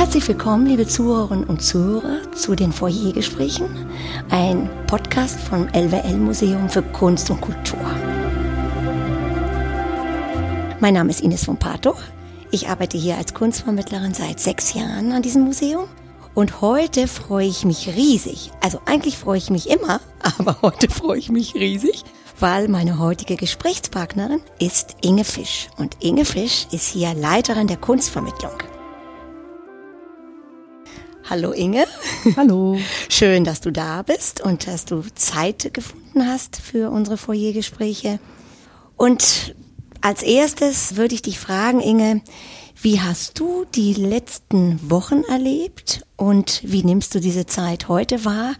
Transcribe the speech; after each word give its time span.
Herzlich 0.00 0.26
willkommen, 0.28 0.64
liebe 0.64 0.86
Zuhörerinnen 0.86 1.44
und 1.44 1.60
Zuhörer, 1.60 2.32
zu 2.32 2.54
den 2.54 2.72
Foyergesprächen, 2.72 3.68
ein 4.30 4.70
Podcast 4.86 5.38
vom 5.38 5.68
LWL 5.74 6.16
Museum 6.16 6.70
für 6.70 6.80
Kunst 6.80 7.28
und 7.28 7.42
Kultur. 7.42 7.78
Mein 10.80 10.94
Name 10.94 11.10
ist 11.10 11.20
Ines 11.20 11.44
von 11.44 11.58
Pato. 11.58 11.96
Ich 12.50 12.70
arbeite 12.70 12.96
hier 12.96 13.18
als 13.18 13.34
Kunstvermittlerin 13.34 14.14
seit 14.14 14.40
sechs 14.40 14.72
Jahren 14.72 15.12
an 15.12 15.20
diesem 15.20 15.42
Museum. 15.42 15.84
Und 16.32 16.62
heute 16.62 17.06
freue 17.06 17.48
ich 17.48 17.66
mich 17.66 17.88
riesig. 17.94 18.52
Also 18.62 18.80
eigentlich 18.86 19.18
freue 19.18 19.36
ich 19.36 19.50
mich 19.50 19.68
immer, 19.68 20.00
aber 20.38 20.62
heute 20.62 20.88
freue 20.88 21.18
ich 21.18 21.28
mich 21.28 21.54
riesig, 21.54 22.04
weil 22.38 22.68
meine 22.68 22.98
heutige 22.98 23.36
Gesprächspartnerin 23.36 24.40
ist 24.58 24.96
Inge 25.02 25.24
Fisch. 25.24 25.68
Und 25.76 25.98
Inge 26.00 26.24
Fisch 26.24 26.68
ist 26.72 26.88
hier 26.88 27.12
Leiterin 27.12 27.66
der 27.66 27.76
Kunstvermittlung. 27.76 28.52
Hallo 31.30 31.52
Inge. 31.52 31.86
Hallo. 32.36 32.76
Schön, 33.08 33.44
dass 33.44 33.60
du 33.60 33.70
da 33.70 34.02
bist 34.02 34.40
und 34.40 34.66
dass 34.66 34.84
du 34.84 35.04
Zeit 35.14 35.72
gefunden 35.72 36.26
hast 36.26 36.56
für 36.56 36.90
unsere 36.90 37.16
Foyergespräche. 37.16 38.18
Und 38.96 39.54
als 40.00 40.24
erstes 40.24 40.96
würde 40.96 41.14
ich 41.14 41.22
dich 41.22 41.38
fragen, 41.38 41.78
Inge, 41.78 42.22
wie 42.82 43.00
hast 43.00 43.38
du 43.38 43.64
die 43.76 43.94
letzten 43.94 44.90
Wochen 44.90 45.22
erlebt 45.22 46.04
und 46.16 46.62
wie 46.64 46.82
nimmst 46.82 47.14
du 47.14 47.20
diese 47.20 47.46
Zeit 47.46 47.86
heute 47.86 48.24
wahr? 48.24 48.54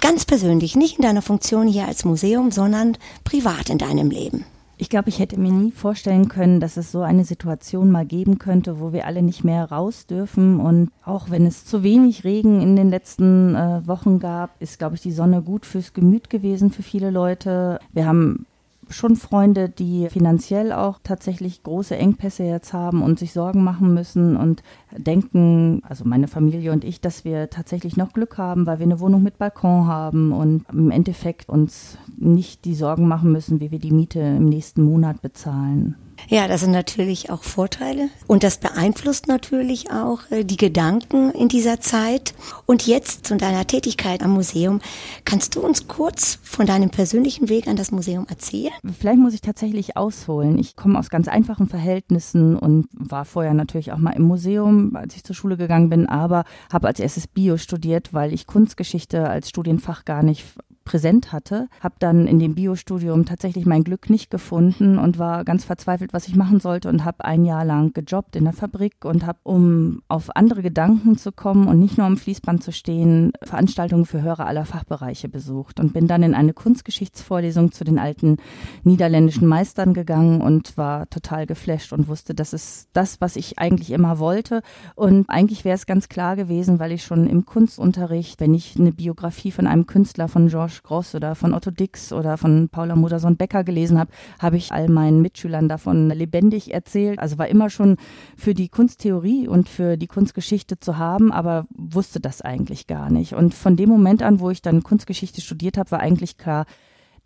Ganz 0.00 0.24
persönlich, 0.24 0.74
nicht 0.74 0.96
in 0.96 1.04
deiner 1.04 1.22
Funktion 1.22 1.68
hier 1.68 1.86
als 1.86 2.04
Museum, 2.04 2.50
sondern 2.50 2.98
privat 3.22 3.70
in 3.70 3.78
deinem 3.78 4.10
Leben. 4.10 4.44
Ich 4.78 4.90
glaube, 4.90 5.08
ich 5.08 5.18
hätte 5.18 5.40
mir 5.40 5.52
nie 5.52 5.70
vorstellen 5.70 6.28
können, 6.28 6.60
dass 6.60 6.76
es 6.76 6.92
so 6.92 7.00
eine 7.00 7.24
Situation 7.24 7.90
mal 7.90 8.04
geben 8.04 8.38
könnte, 8.38 8.78
wo 8.78 8.92
wir 8.92 9.06
alle 9.06 9.22
nicht 9.22 9.42
mehr 9.42 9.64
raus 9.64 10.06
dürfen. 10.06 10.60
Und 10.60 10.90
auch 11.02 11.30
wenn 11.30 11.46
es 11.46 11.64
zu 11.64 11.82
wenig 11.82 12.24
Regen 12.24 12.60
in 12.60 12.76
den 12.76 12.90
letzten 12.90 13.54
äh, 13.54 13.86
Wochen 13.86 14.18
gab, 14.18 14.50
ist, 14.60 14.78
glaube 14.78 14.96
ich, 14.96 15.00
die 15.00 15.12
Sonne 15.12 15.40
gut 15.40 15.64
fürs 15.64 15.94
Gemüt 15.94 16.28
gewesen 16.28 16.70
für 16.70 16.82
viele 16.82 17.10
Leute. 17.10 17.80
Wir 17.94 18.06
haben 18.06 18.44
schon 18.90 19.16
Freunde, 19.16 19.70
die 19.70 20.08
finanziell 20.10 20.72
auch 20.72 20.98
tatsächlich 21.02 21.62
große 21.62 21.96
Engpässe 21.96 22.44
jetzt 22.44 22.72
haben 22.72 23.02
und 23.02 23.18
sich 23.18 23.32
Sorgen 23.32 23.64
machen 23.64 23.94
müssen 23.94 24.36
und 24.36 24.62
denken, 24.98 25.82
also 25.88 26.04
meine 26.04 26.28
Familie 26.28 26.72
und 26.72 26.84
ich, 26.84 27.00
dass 27.00 27.24
wir 27.24 27.50
tatsächlich 27.50 27.96
noch 27.96 28.12
Glück 28.12 28.38
haben, 28.38 28.66
weil 28.66 28.78
wir 28.78 28.86
eine 28.86 29.00
Wohnung 29.00 29.22
mit 29.22 29.38
Balkon 29.38 29.86
haben 29.86 30.32
und 30.32 30.64
im 30.72 30.90
Endeffekt 30.90 31.48
uns 31.48 31.98
nicht 32.16 32.64
die 32.64 32.74
Sorgen 32.74 33.08
machen 33.08 33.32
müssen, 33.32 33.60
wie 33.60 33.70
wir 33.70 33.78
die 33.78 33.92
Miete 33.92 34.20
im 34.20 34.48
nächsten 34.48 34.82
Monat 34.82 35.22
bezahlen. 35.22 35.96
Ja, 36.28 36.48
das 36.48 36.62
sind 36.62 36.72
natürlich 36.72 37.30
auch 37.30 37.44
Vorteile 37.44 38.08
und 38.26 38.42
das 38.42 38.58
beeinflusst 38.58 39.28
natürlich 39.28 39.90
auch 39.92 40.20
äh, 40.30 40.44
die 40.44 40.56
Gedanken 40.56 41.30
in 41.30 41.48
dieser 41.48 41.80
Zeit. 41.80 42.34
Und 42.64 42.86
jetzt 42.86 43.26
zu 43.26 43.36
deiner 43.36 43.66
Tätigkeit 43.66 44.22
am 44.22 44.32
Museum, 44.32 44.80
kannst 45.24 45.54
du 45.54 45.60
uns 45.60 45.86
kurz 45.86 46.38
von 46.42 46.66
deinem 46.66 46.90
persönlichen 46.90 47.48
Weg 47.48 47.68
an 47.68 47.76
das 47.76 47.92
Museum 47.92 48.26
erzählen? 48.28 48.72
Vielleicht 48.98 49.18
muss 49.18 49.34
ich 49.34 49.40
tatsächlich 49.40 49.96
ausholen. 49.96 50.58
Ich 50.58 50.74
komme 50.74 50.98
aus 50.98 51.10
ganz 51.10 51.28
einfachen 51.28 51.68
Verhältnissen 51.68 52.56
und 52.56 52.88
war 52.92 53.24
vorher 53.24 53.54
natürlich 53.54 53.92
auch 53.92 53.98
mal 53.98 54.12
im 54.12 54.22
Museum, 54.22 54.85
als 54.94 55.16
ich 55.16 55.24
zur 55.24 55.34
Schule 55.34 55.56
gegangen 55.56 55.88
bin, 55.88 56.06
aber 56.06 56.44
habe 56.72 56.86
als 56.86 57.00
erstes 57.00 57.26
Bio 57.26 57.56
studiert, 57.56 58.12
weil 58.12 58.32
ich 58.32 58.46
Kunstgeschichte 58.46 59.28
als 59.28 59.48
Studienfach 59.48 60.04
gar 60.04 60.22
nicht 60.22 60.44
präsent 60.86 61.32
hatte. 61.32 61.68
Habe 61.80 61.96
dann 61.98 62.26
in 62.26 62.38
dem 62.38 62.54
Biostudium 62.54 63.26
tatsächlich 63.26 63.66
mein 63.66 63.84
Glück 63.84 64.08
nicht 64.08 64.30
gefunden 64.30 64.98
und 64.98 65.18
war 65.18 65.44
ganz 65.44 65.64
verzweifelt, 65.64 66.14
was 66.14 66.28
ich 66.28 66.36
machen 66.36 66.60
sollte 66.60 66.88
und 66.88 67.04
habe 67.04 67.26
ein 67.26 67.44
Jahr 67.44 67.66
lang 67.66 67.92
gejobbt 67.92 68.36
in 68.36 68.44
der 68.44 68.54
Fabrik 68.54 69.04
und 69.04 69.26
habe, 69.26 69.38
um 69.42 70.02
auf 70.08 70.34
andere 70.34 70.62
Gedanken 70.62 71.18
zu 71.18 71.32
kommen 71.32 71.68
und 71.68 71.78
nicht 71.78 71.98
nur 71.98 72.06
am 72.06 72.16
Fließband 72.16 72.62
zu 72.62 72.72
stehen, 72.72 73.32
Veranstaltungen 73.42 74.06
für 74.06 74.22
Hörer 74.22 74.46
aller 74.46 74.64
Fachbereiche 74.64 75.28
besucht 75.28 75.80
und 75.80 75.92
bin 75.92 76.06
dann 76.06 76.22
in 76.22 76.34
eine 76.34 76.54
Kunstgeschichtsvorlesung 76.54 77.72
zu 77.72 77.84
den 77.84 77.98
alten 77.98 78.36
niederländischen 78.84 79.46
Meistern 79.48 79.92
gegangen 79.92 80.40
und 80.40 80.78
war 80.78 81.10
total 81.10 81.46
geflasht 81.46 81.92
und 81.92 82.08
wusste, 82.08 82.34
das 82.34 82.52
ist 82.52 82.88
das, 82.92 83.20
was 83.20 83.36
ich 83.36 83.58
eigentlich 83.58 83.90
immer 83.90 84.18
wollte 84.18 84.62
und 84.94 85.28
eigentlich 85.28 85.64
wäre 85.64 85.74
es 85.74 85.86
ganz 85.86 86.08
klar 86.08 86.36
gewesen, 86.36 86.78
weil 86.78 86.92
ich 86.92 87.02
schon 87.02 87.26
im 87.26 87.44
Kunstunterricht, 87.44 88.40
wenn 88.40 88.54
ich 88.54 88.78
eine 88.78 88.92
Biografie 88.92 89.50
von 89.50 89.66
einem 89.66 89.86
Künstler 89.86 90.28
von 90.28 90.46
Georges 90.46 90.75
George 90.76 90.80
Gross 90.82 91.14
oder 91.14 91.34
von 91.34 91.54
Otto 91.54 91.70
Dix 91.70 92.12
oder 92.12 92.36
von 92.36 92.68
Paula 92.68 92.96
Modersohn-Becker 92.96 93.64
gelesen 93.64 93.98
habe, 93.98 94.10
habe 94.38 94.56
ich 94.56 94.72
all 94.72 94.88
meinen 94.88 95.22
Mitschülern 95.22 95.68
davon 95.68 96.10
lebendig 96.10 96.72
erzählt. 96.72 97.18
Also 97.18 97.38
war 97.38 97.48
immer 97.48 97.70
schon 97.70 97.96
für 98.36 98.54
die 98.54 98.68
Kunsttheorie 98.68 99.48
und 99.48 99.68
für 99.68 99.96
die 99.96 100.06
Kunstgeschichte 100.06 100.78
zu 100.78 100.98
haben, 100.98 101.32
aber 101.32 101.66
wusste 101.74 102.20
das 102.20 102.42
eigentlich 102.42 102.86
gar 102.86 103.10
nicht. 103.10 103.34
Und 103.34 103.54
von 103.54 103.76
dem 103.76 103.88
Moment 103.88 104.22
an, 104.22 104.40
wo 104.40 104.50
ich 104.50 104.62
dann 104.62 104.82
Kunstgeschichte 104.82 105.40
studiert 105.40 105.78
habe, 105.78 105.90
war 105.90 106.00
eigentlich 106.00 106.36
klar, 106.36 106.66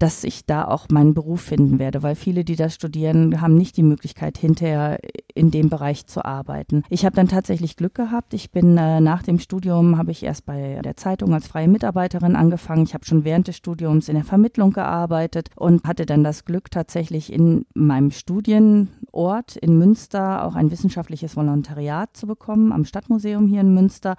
dass 0.01 0.25
ich 0.25 0.47
da 0.47 0.65
auch 0.65 0.87
meinen 0.91 1.13
Beruf 1.13 1.43
finden 1.43 1.79
werde, 1.79 2.03
weil 2.03 2.15
viele, 2.15 2.43
die 2.43 2.57
das 2.57 2.75
studieren, 2.75 3.41
haben 3.41 3.55
nicht 3.55 3.77
die 3.77 3.83
Möglichkeit, 3.83 4.39
hinterher 4.39 4.99
in 5.35 5.51
dem 5.51 5.69
Bereich 5.69 6.07
zu 6.07 6.25
arbeiten. 6.25 6.83
Ich 6.89 7.05
habe 7.05 7.15
dann 7.15 7.29
tatsächlich 7.29 7.77
Glück 7.77 7.95
gehabt. 7.95 8.33
Ich 8.33 8.51
bin 8.51 8.79
äh, 8.79 9.01
nach 9.01 9.23
dem 9.23 9.39
Studium, 9.39 9.99
habe 9.99 10.11
ich 10.11 10.23
erst 10.23 10.47
bei 10.47 10.81
der 10.83 10.97
Zeitung 10.97 11.35
als 11.35 11.47
freie 11.47 11.69
Mitarbeiterin 11.69 12.35
angefangen. 12.35 12.85
Ich 12.85 12.95
habe 12.95 13.05
schon 13.05 13.25
während 13.25 13.47
des 13.47 13.59
Studiums 13.59 14.09
in 14.09 14.15
der 14.15 14.25
Vermittlung 14.25 14.73
gearbeitet 14.73 15.51
und 15.55 15.85
hatte 15.85 16.07
dann 16.07 16.25
das 16.25 16.47
Glück, 16.47 16.71
tatsächlich 16.71 17.31
in 17.31 17.67
meinem 17.75 18.11
Studienort 18.11 19.57
in 19.57 19.77
Münster 19.77 20.47
auch 20.47 20.55
ein 20.55 20.71
wissenschaftliches 20.71 21.37
Volontariat 21.37 22.17
zu 22.17 22.27
bekommen 22.27 22.73
am 22.73 22.87
Stadtmuseum 22.87 23.47
hier 23.49 23.61
in 23.61 23.75
Münster 23.75 24.17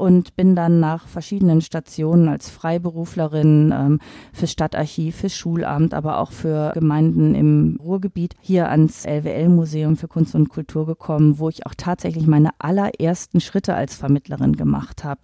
und 0.00 0.34
bin 0.34 0.56
dann 0.56 0.80
nach 0.80 1.06
verschiedenen 1.06 1.60
Stationen 1.60 2.28
als 2.28 2.48
Freiberuflerin 2.48 3.72
ähm, 3.72 4.00
fürs 4.32 4.50
Stadtarchiv, 4.50 5.16
fürs 5.16 5.34
Schulamt, 5.34 5.92
aber 5.92 6.18
auch 6.18 6.32
für 6.32 6.72
Gemeinden 6.72 7.34
im 7.34 7.78
Ruhrgebiet 7.82 8.34
hier 8.40 8.70
ans 8.70 9.04
LWL-Museum 9.04 9.96
für 9.96 10.08
Kunst 10.08 10.34
und 10.34 10.48
Kultur 10.48 10.86
gekommen, 10.86 11.38
wo 11.38 11.50
ich 11.50 11.66
auch 11.66 11.74
tatsächlich 11.76 12.26
meine 12.26 12.50
allerersten 12.58 13.40
Schritte 13.40 13.74
als 13.74 13.94
Vermittlerin 13.94 14.56
gemacht 14.56 15.04
habe. 15.04 15.20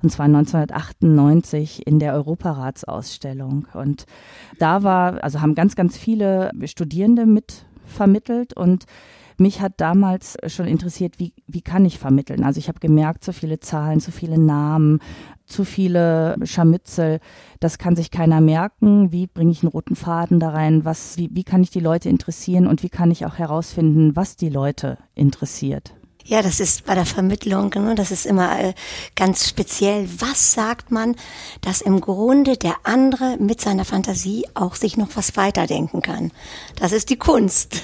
Und 0.00 0.10
zwar 0.10 0.26
1998 0.26 1.86
in 1.88 1.98
der 1.98 2.14
Europaratsausstellung. 2.14 3.66
Und 3.74 4.06
da 4.60 4.84
war, 4.84 5.24
also 5.24 5.40
haben 5.40 5.56
ganz, 5.56 5.74
ganz 5.74 5.98
viele 5.98 6.52
Studierende 6.66 7.26
mit 7.26 7.66
vermittelt 7.84 8.56
und 8.56 8.86
mich 9.40 9.60
hat 9.60 9.74
damals 9.78 10.36
schon 10.46 10.66
interessiert, 10.66 11.18
wie, 11.18 11.32
wie 11.46 11.62
kann 11.62 11.84
ich 11.84 11.98
vermitteln? 11.98 12.44
Also 12.44 12.58
ich 12.58 12.68
habe 12.68 12.80
gemerkt, 12.80 13.24
zu 13.24 13.32
viele 13.32 13.60
Zahlen, 13.60 14.00
zu 14.00 14.12
viele 14.12 14.38
Namen, 14.38 15.00
zu 15.46 15.64
viele 15.64 16.36
Scharmützel, 16.44 17.20
das 17.58 17.78
kann 17.78 17.96
sich 17.96 18.10
keiner 18.10 18.40
merken. 18.40 19.12
Wie 19.12 19.26
bringe 19.26 19.50
ich 19.50 19.62
einen 19.62 19.72
roten 19.72 19.96
Faden 19.96 20.40
da 20.40 20.50
rein? 20.50 20.84
Was, 20.84 21.18
wie, 21.18 21.30
wie 21.32 21.44
kann 21.44 21.62
ich 21.62 21.70
die 21.70 21.80
Leute 21.80 22.08
interessieren 22.08 22.66
und 22.66 22.82
wie 22.82 22.90
kann 22.90 23.10
ich 23.10 23.26
auch 23.26 23.38
herausfinden, 23.38 24.14
was 24.14 24.36
die 24.36 24.50
Leute 24.50 24.98
interessiert? 25.14 25.94
Ja, 26.24 26.42
das 26.42 26.60
ist 26.60 26.84
bei 26.84 26.94
der 26.94 27.06
Vermittlung, 27.06 27.70
ne, 27.74 27.94
das 27.94 28.10
ist 28.10 28.26
immer 28.26 28.60
äh, 28.60 28.74
ganz 29.16 29.48
speziell. 29.48 30.08
Was 30.18 30.52
sagt 30.52 30.90
man, 30.90 31.16
dass 31.60 31.80
im 31.80 32.00
Grunde 32.00 32.56
der 32.56 32.76
andere 32.84 33.36
mit 33.38 33.60
seiner 33.60 33.84
Fantasie 33.84 34.46
auch 34.54 34.74
sich 34.74 34.96
noch 34.96 35.08
was 35.14 35.36
weiterdenken 35.36 36.02
kann? 36.02 36.30
Das 36.76 36.92
ist 36.92 37.10
die 37.10 37.16
Kunst. 37.16 37.82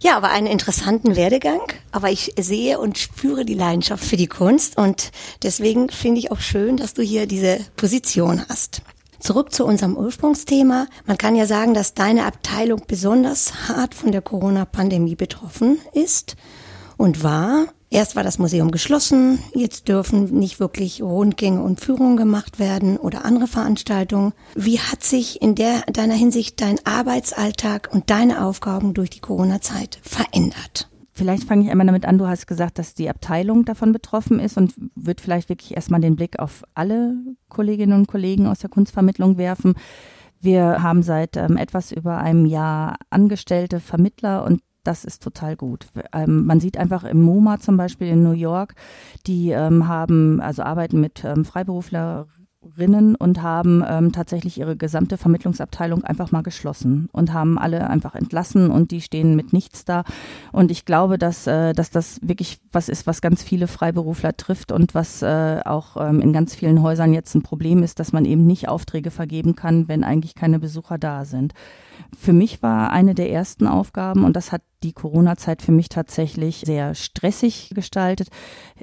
Ja, 0.00 0.16
aber 0.16 0.30
einen 0.30 0.46
interessanten 0.46 1.16
Werdegang. 1.16 1.60
Aber 1.90 2.10
ich 2.10 2.32
sehe 2.38 2.78
und 2.78 2.98
spüre 2.98 3.44
die 3.44 3.54
Leidenschaft 3.54 4.04
für 4.04 4.16
die 4.16 4.28
Kunst 4.28 4.76
und 4.78 5.10
deswegen 5.42 5.90
finde 5.90 6.20
ich 6.20 6.30
auch 6.30 6.40
schön, 6.40 6.76
dass 6.76 6.94
du 6.94 7.02
hier 7.02 7.26
diese 7.26 7.58
Position 7.76 8.44
hast. 8.48 8.82
Zurück 9.20 9.52
zu 9.52 9.64
unserem 9.64 9.96
Ursprungsthema. 9.96 10.86
Man 11.04 11.18
kann 11.18 11.34
ja 11.34 11.46
sagen, 11.46 11.74
dass 11.74 11.94
deine 11.94 12.24
Abteilung 12.24 12.82
besonders 12.86 13.68
hart 13.68 13.94
von 13.94 14.12
der 14.12 14.22
Corona-Pandemie 14.22 15.16
betroffen 15.16 15.78
ist 15.92 16.36
und 16.98 17.22
war. 17.22 17.66
Erst 17.90 18.16
war 18.16 18.22
das 18.22 18.38
Museum 18.38 18.70
geschlossen, 18.70 19.38
jetzt 19.54 19.88
dürfen 19.88 20.26
nicht 20.38 20.60
wirklich 20.60 21.00
Rundgänge 21.02 21.62
und 21.62 21.80
Führungen 21.80 22.18
gemacht 22.18 22.58
werden 22.58 22.98
oder 22.98 23.24
andere 23.24 23.46
Veranstaltungen. 23.46 24.34
Wie 24.54 24.78
hat 24.78 25.02
sich 25.02 25.40
in 25.40 25.54
der, 25.54 25.80
deiner 25.90 26.12
Hinsicht 26.12 26.60
dein 26.60 26.78
Arbeitsalltag 26.84 27.88
und 27.90 28.10
deine 28.10 28.44
Aufgaben 28.44 28.92
durch 28.92 29.08
die 29.08 29.20
Corona-Zeit 29.20 30.00
verändert? 30.02 30.90
Vielleicht 31.12 31.44
fange 31.44 31.64
ich 31.64 31.70
einmal 31.70 31.86
damit 31.86 32.04
an, 32.04 32.18
du 32.18 32.26
hast 32.28 32.46
gesagt, 32.46 32.78
dass 32.78 32.92
die 32.94 33.08
Abteilung 33.08 33.64
davon 33.64 33.92
betroffen 33.92 34.38
ist 34.38 34.58
und 34.58 34.74
wird 34.94 35.22
vielleicht 35.22 35.48
wirklich 35.48 35.74
erstmal 35.74 36.00
den 36.00 36.14
Blick 36.14 36.38
auf 36.38 36.62
alle 36.74 37.14
Kolleginnen 37.48 37.94
und 37.94 38.06
Kollegen 38.06 38.46
aus 38.46 38.58
der 38.58 38.70
Kunstvermittlung 38.70 39.38
werfen. 39.38 39.74
Wir 40.40 40.82
haben 40.82 41.02
seit 41.02 41.36
ähm, 41.36 41.56
etwas 41.56 41.90
über 41.90 42.18
einem 42.18 42.46
Jahr 42.46 42.96
angestellte 43.10 43.80
Vermittler 43.80 44.44
und 44.44 44.60
das 44.88 45.04
ist 45.04 45.22
total 45.22 45.54
gut. 45.54 45.86
Ähm, 46.12 46.46
man 46.46 46.60
sieht 46.60 46.78
einfach 46.78 47.04
im 47.04 47.22
MoMA 47.22 47.60
zum 47.60 47.76
Beispiel 47.76 48.08
in 48.08 48.22
New 48.22 48.32
York, 48.32 48.74
die 49.26 49.50
ähm, 49.50 49.86
haben, 49.86 50.40
also 50.40 50.62
arbeiten 50.62 51.00
mit 51.00 51.24
ähm, 51.24 51.44
Freiberufler 51.44 52.26
Vermittlerinnen 52.78 53.14
und 53.14 53.42
haben 53.42 53.84
ähm, 53.86 54.12
tatsächlich 54.12 54.58
ihre 54.58 54.76
gesamte 54.76 55.16
Vermittlungsabteilung 55.16 56.04
einfach 56.04 56.32
mal 56.32 56.42
geschlossen 56.42 57.08
und 57.12 57.32
haben 57.32 57.58
alle 57.58 57.88
einfach 57.88 58.14
entlassen 58.14 58.70
und 58.70 58.90
die 58.90 59.00
stehen 59.00 59.36
mit 59.36 59.52
nichts 59.52 59.84
da. 59.84 60.04
Und 60.52 60.70
ich 60.70 60.84
glaube, 60.84 61.18
dass, 61.18 61.46
äh, 61.46 61.72
dass 61.72 61.90
das 61.90 62.20
wirklich 62.22 62.60
was 62.72 62.88
ist, 62.88 63.06
was 63.06 63.20
ganz 63.20 63.42
viele 63.42 63.66
Freiberufler 63.66 64.36
trifft 64.36 64.72
und 64.72 64.94
was 64.94 65.22
äh, 65.22 65.60
auch 65.64 65.96
ähm, 65.96 66.20
in 66.20 66.32
ganz 66.32 66.54
vielen 66.54 66.82
Häusern 66.82 67.14
jetzt 67.14 67.34
ein 67.34 67.42
Problem 67.42 67.82
ist, 67.82 68.00
dass 68.00 68.12
man 68.12 68.24
eben 68.24 68.46
nicht 68.46 68.68
Aufträge 68.68 69.10
vergeben 69.10 69.54
kann, 69.54 69.88
wenn 69.88 70.04
eigentlich 70.04 70.34
keine 70.34 70.58
Besucher 70.58 70.98
da 70.98 71.24
sind. 71.24 71.54
Für 72.18 72.32
mich 72.32 72.62
war 72.62 72.90
eine 72.90 73.14
der 73.14 73.30
ersten 73.30 73.66
Aufgaben, 73.66 74.24
und 74.24 74.34
das 74.34 74.52
hat 74.52 74.62
die 74.82 74.92
Corona-Zeit 74.92 75.60
für 75.60 75.72
mich 75.72 75.88
tatsächlich 75.88 76.62
sehr 76.64 76.94
stressig 76.94 77.72
gestaltet, 77.74 78.28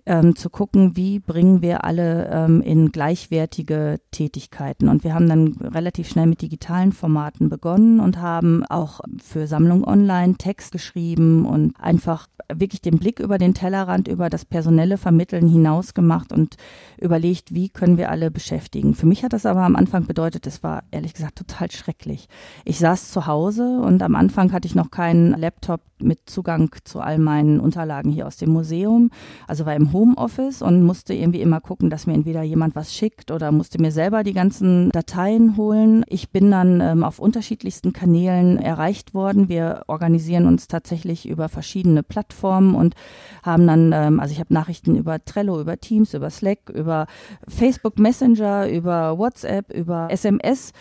ähm, 0.05 0.35
zu 0.35 0.49
gucken, 0.49 0.97
wie 0.97 1.19
bringen 1.19 1.61
wir 1.61 1.85
alle 1.85 2.29
ähm, 2.31 2.61
in 2.61 2.91
gleichwertige 2.91 3.99
Tätigkeiten. 4.11 4.89
Und 4.89 5.03
wir 5.05 5.13
haben 5.13 5.29
dann 5.29 5.53
relativ 5.61 6.09
schnell 6.09 6.27
mit 6.27 6.41
digitalen 6.41 6.91
Formaten 6.91 7.49
begonnen 7.49 8.01
und 8.01 8.19
haben 8.19 8.65
auch 8.65 8.99
für 9.23 9.47
Sammlung 9.47 9.85
online 9.85 10.35
Text 10.35 10.73
geschrieben 10.73 11.45
und 11.45 11.79
einfach 11.79 12.27
wirklich 12.53 12.81
den 12.81 12.99
Blick 12.99 13.19
über 13.19 13.37
den 13.37 13.53
Tellerrand, 13.53 14.07
über 14.07 14.29
das 14.29 14.45
personelle 14.45 14.97
Vermitteln 14.97 15.47
hinaus 15.47 15.93
gemacht 15.93 16.31
und 16.31 16.57
überlegt, 16.99 17.53
wie 17.53 17.69
können 17.69 17.97
wir 17.97 18.11
alle 18.11 18.31
beschäftigen. 18.31 18.93
Für 18.93 19.05
mich 19.05 19.23
hat 19.23 19.33
das 19.33 19.45
aber 19.45 19.61
am 19.61 19.75
Anfang 19.75 20.05
bedeutet, 20.05 20.45
es 20.45 20.61
war 20.61 20.83
ehrlich 20.91 21.13
gesagt 21.13 21.37
total 21.37 21.71
schrecklich. 21.71 22.27
Ich 22.65 22.79
saß 22.79 23.04
zu 23.11 23.27
Hause 23.27 23.79
und 23.79 24.01
am 24.03 24.15
Anfang 24.15 24.51
hatte 24.51 24.67
ich 24.67 24.75
noch 24.75 24.91
keinen 24.91 25.31
Laptop 25.39 25.81
mit 25.99 26.29
Zugang 26.29 26.69
zu 26.83 26.99
all 26.99 27.17
meinen 27.17 27.59
Unterlagen 27.59 28.11
hier 28.11 28.27
aus 28.27 28.37
dem 28.37 28.51
Museum. 28.51 29.11
Also 29.47 29.65
war 29.65 29.75
im 29.75 29.93
Homeoffice 29.93 30.61
und 30.61 30.83
musste 30.83 31.13
irgendwie 31.13 31.41
immer 31.41 31.61
gucken, 31.61 31.89
dass 31.89 32.05
mir 32.05 32.13
entweder 32.13 32.43
jemand 32.43 32.75
was 32.75 32.93
schickt 32.93 33.31
oder 33.31 33.51
musste 33.51 33.81
mir 33.81 33.91
selber 33.91 34.23
die 34.23 34.33
ganzen 34.33 34.89
Dateien 34.89 35.55
holen. 35.55 36.03
Ich 36.07 36.31
bin 36.31 36.51
dann 36.51 36.81
ähm, 36.81 37.03
auf 37.03 37.19
unterschiedlichsten 37.19 37.93
Kanälen 37.93 38.57
erreicht 38.57 39.13
worden. 39.13 39.47
Wir 39.47 39.83
organisieren 39.87 40.47
uns 40.47 40.67
tatsächlich 40.67 41.27
über 41.27 41.47
verschiedene 41.47 42.03
Plattformen 42.03 42.75
und 42.75 42.95
haben 43.43 43.65
dann, 43.65 43.91
ähm, 43.93 44.19
also 44.19 44.33
ich 44.33 44.39
habe 44.39 44.53
Nachrichten 44.53 44.95
über 44.95 45.23
Trello, 45.23 45.61
über 45.61 45.77
Teams, 45.77 46.13
über 46.13 46.29
Slack, 46.29 46.69
über 46.69 47.07
Facebook 47.47 47.99
Messenger, 47.99 48.69
über 48.69 49.17
WhatsApp, 49.17 49.71
über 49.73 50.07
SMS 50.11 50.73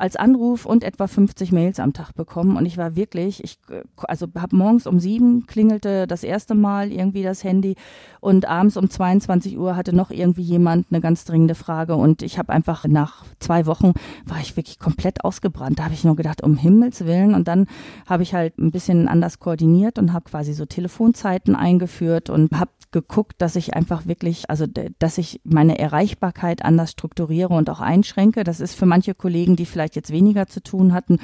als 0.00 0.16
Anruf 0.16 0.66
und 0.66 0.84
etwa 0.84 1.06
50 1.06 1.52
Mails 1.52 1.78
am 1.78 1.92
Tag 1.92 2.14
bekommen. 2.14 2.56
Und 2.56 2.66
ich 2.66 2.78
war 2.78 2.96
wirklich, 2.96 3.44
ich 3.44 3.58
also 3.96 4.26
habe 4.36 4.56
morgens 4.56 4.86
um 4.86 4.98
sieben 4.98 5.46
klingelte 5.46 6.06
das 6.06 6.24
erste 6.24 6.54
Mal 6.54 6.90
irgendwie 6.90 7.22
das 7.22 7.44
Handy 7.44 7.76
und 8.20 8.46
abends 8.46 8.76
um 8.76 8.88
22 8.88 9.58
Uhr 9.58 9.76
hatte 9.76 9.94
noch 9.94 10.10
irgendwie 10.10 10.42
jemand 10.42 10.86
eine 10.90 11.00
ganz 11.00 11.24
dringende 11.24 11.54
Frage. 11.54 11.96
Und 11.96 12.22
ich 12.22 12.38
habe 12.38 12.52
einfach 12.52 12.86
nach 12.86 13.24
zwei 13.38 13.66
Wochen 13.66 13.92
war 14.26 14.38
ich 14.40 14.56
wirklich 14.56 14.78
komplett 14.78 15.24
ausgebrannt. 15.24 15.78
Da 15.78 15.84
habe 15.84 15.94
ich 15.94 16.04
nur 16.04 16.16
gedacht, 16.16 16.42
um 16.42 16.56
Himmels 16.56 17.04
Willen. 17.04 17.34
Und 17.34 17.48
dann 17.48 17.66
habe 18.06 18.22
ich 18.22 18.34
halt 18.34 18.58
ein 18.58 18.70
bisschen 18.70 19.08
anders 19.08 19.38
koordiniert 19.38 19.98
und 19.98 20.12
habe 20.12 20.28
quasi 20.28 20.52
so 20.52 20.66
Telefonzeiten 20.66 21.54
eingeführt 21.54 22.30
und 22.30 22.52
habe 22.52 22.70
geguckt, 22.92 23.36
dass 23.38 23.56
ich 23.56 23.74
einfach 23.74 24.06
wirklich, 24.06 24.50
also 24.50 24.66
dass 24.98 25.18
ich 25.18 25.40
meine 25.44 25.78
Erreichbarkeit 25.78 26.64
anders 26.64 26.90
strukturiere 26.90 27.54
und 27.54 27.70
auch 27.70 27.80
einschränke. 27.80 28.44
Das 28.44 28.60
ist 28.60 28.74
für 28.74 28.86
manche 28.86 29.14
Kollegen, 29.14 29.56
die 29.56 29.66
vielleicht 29.66 29.89
jetzt 29.96 30.12
weniger 30.12 30.46
zu 30.46 30.62
tun 30.62 30.92
hatten, 30.92 31.18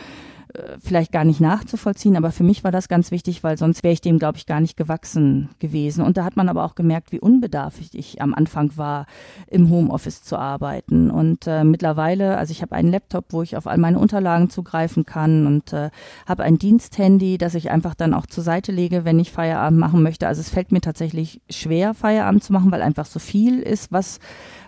äh, 0.56 0.78
vielleicht 0.78 1.12
gar 1.12 1.24
nicht 1.24 1.40
nachzuvollziehen, 1.40 2.16
aber 2.16 2.30
für 2.30 2.44
mich 2.44 2.62
war 2.62 2.70
das 2.70 2.88
ganz 2.88 3.10
wichtig, 3.10 3.42
weil 3.42 3.58
sonst 3.58 3.82
wäre 3.82 3.92
ich 3.92 4.00
dem, 4.00 4.18
glaube 4.18 4.38
ich, 4.38 4.46
gar 4.46 4.60
nicht 4.60 4.76
gewachsen 4.76 5.48
gewesen. 5.58 6.04
Und 6.04 6.16
da 6.16 6.24
hat 6.24 6.36
man 6.36 6.48
aber 6.48 6.64
auch 6.64 6.74
gemerkt, 6.74 7.12
wie 7.12 7.20
unbedarfig 7.20 7.90
ich 7.94 8.22
am 8.22 8.32
Anfang 8.32 8.76
war, 8.76 9.06
im 9.48 9.70
Homeoffice 9.70 10.22
zu 10.22 10.36
arbeiten. 10.36 11.10
Und 11.10 11.46
äh, 11.46 11.64
mittlerweile, 11.64 12.36
also 12.38 12.52
ich 12.52 12.62
habe 12.62 12.76
einen 12.76 12.90
Laptop, 12.90 13.26
wo 13.30 13.42
ich 13.42 13.56
auf 13.56 13.66
all 13.66 13.78
meine 13.78 13.98
Unterlagen 13.98 14.48
zugreifen 14.48 15.04
kann 15.04 15.46
und 15.46 15.72
äh, 15.72 15.90
habe 16.26 16.44
ein 16.44 16.58
Diensthandy, 16.58 17.38
das 17.38 17.54
ich 17.54 17.70
einfach 17.70 17.94
dann 17.94 18.14
auch 18.14 18.26
zur 18.26 18.44
Seite 18.44 18.72
lege, 18.72 19.04
wenn 19.04 19.18
ich 19.18 19.32
Feierabend 19.32 19.80
machen 19.80 20.02
möchte. 20.02 20.28
Also 20.28 20.40
es 20.40 20.50
fällt 20.50 20.70
mir 20.70 20.80
tatsächlich 20.80 21.40
schwer, 21.50 21.92
Feierabend 21.94 22.44
zu 22.44 22.52
machen, 22.52 22.70
weil 22.70 22.82
einfach 22.82 23.06
so 23.06 23.18
viel 23.18 23.60
ist, 23.60 23.90
was 23.90 24.20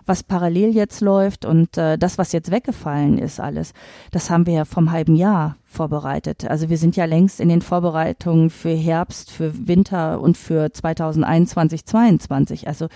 was 0.08 0.22
parallel 0.22 0.74
jetzt 0.74 1.00
läuft 1.00 1.44
und 1.44 1.76
äh, 1.76 1.98
das, 1.98 2.18
was 2.18 2.32
jetzt 2.32 2.50
weggefallen 2.50 3.18
ist, 3.18 3.40
alles, 3.40 3.74
das 4.10 4.30
haben 4.30 4.46
wir 4.46 4.54
ja 4.54 4.64
vom 4.64 4.90
halben 4.90 5.14
Jahr 5.14 5.56
vorbereitet. 5.64 6.46
Also 6.46 6.70
wir 6.70 6.78
sind 6.78 6.96
ja 6.96 7.04
längst 7.04 7.40
in 7.40 7.48
den 7.48 7.62
Vorbereitungen 7.62 8.50
für 8.50 8.70
Herbst, 8.70 9.30
für 9.30 9.68
Winter 9.68 10.20
und 10.20 10.36
für 10.36 10.72
2021, 10.72 11.84
2022. 11.84 12.66
Also 12.66 12.88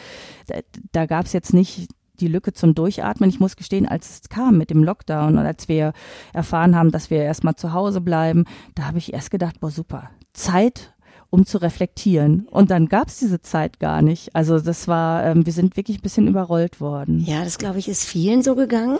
da, 0.46 0.56
da 0.92 1.06
gab 1.06 1.26
es 1.26 1.32
jetzt 1.32 1.52
nicht 1.52 1.88
die 2.20 2.28
Lücke 2.28 2.52
zum 2.52 2.74
Durchatmen. 2.74 3.28
Ich 3.28 3.40
muss 3.40 3.56
gestehen, 3.56 3.86
als 3.86 4.10
es 4.10 4.28
kam 4.28 4.56
mit 4.56 4.70
dem 4.70 4.82
Lockdown 4.82 5.38
und 5.38 5.44
als 5.44 5.68
wir 5.68 5.92
erfahren 6.32 6.74
haben, 6.76 6.90
dass 6.90 7.10
wir 7.10 7.18
erstmal 7.18 7.56
zu 7.56 7.72
Hause 7.72 8.00
bleiben, 8.00 8.44
da 8.74 8.84
habe 8.84 8.98
ich 8.98 9.12
erst 9.12 9.30
gedacht, 9.30 9.60
boah, 9.60 9.70
super, 9.70 10.10
Zeit 10.32 10.94
um 11.32 11.46
zu 11.46 11.56
reflektieren. 11.56 12.46
Und 12.50 12.70
dann 12.70 12.90
gab 12.90 13.08
es 13.08 13.18
diese 13.18 13.40
Zeit 13.40 13.80
gar 13.80 14.02
nicht. 14.02 14.36
Also 14.36 14.60
das 14.60 14.86
war, 14.86 15.24
ähm, 15.24 15.46
wir 15.46 15.52
sind 15.54 15.78
wirklich 15.78 15.96
ein 15.96 16.02
bisschen 16.02 16.28
überrollt 16.28 16.78
worden. 16.78 17.24
Ja, 17.24 17.42
das 17.42 17.56
glaube 17.56 17.78
ich 17.78 17.88
ist 17.88 18.04
vielen 18.04 18.42
so 18.42 18.54
gegangen. 18.54 18.98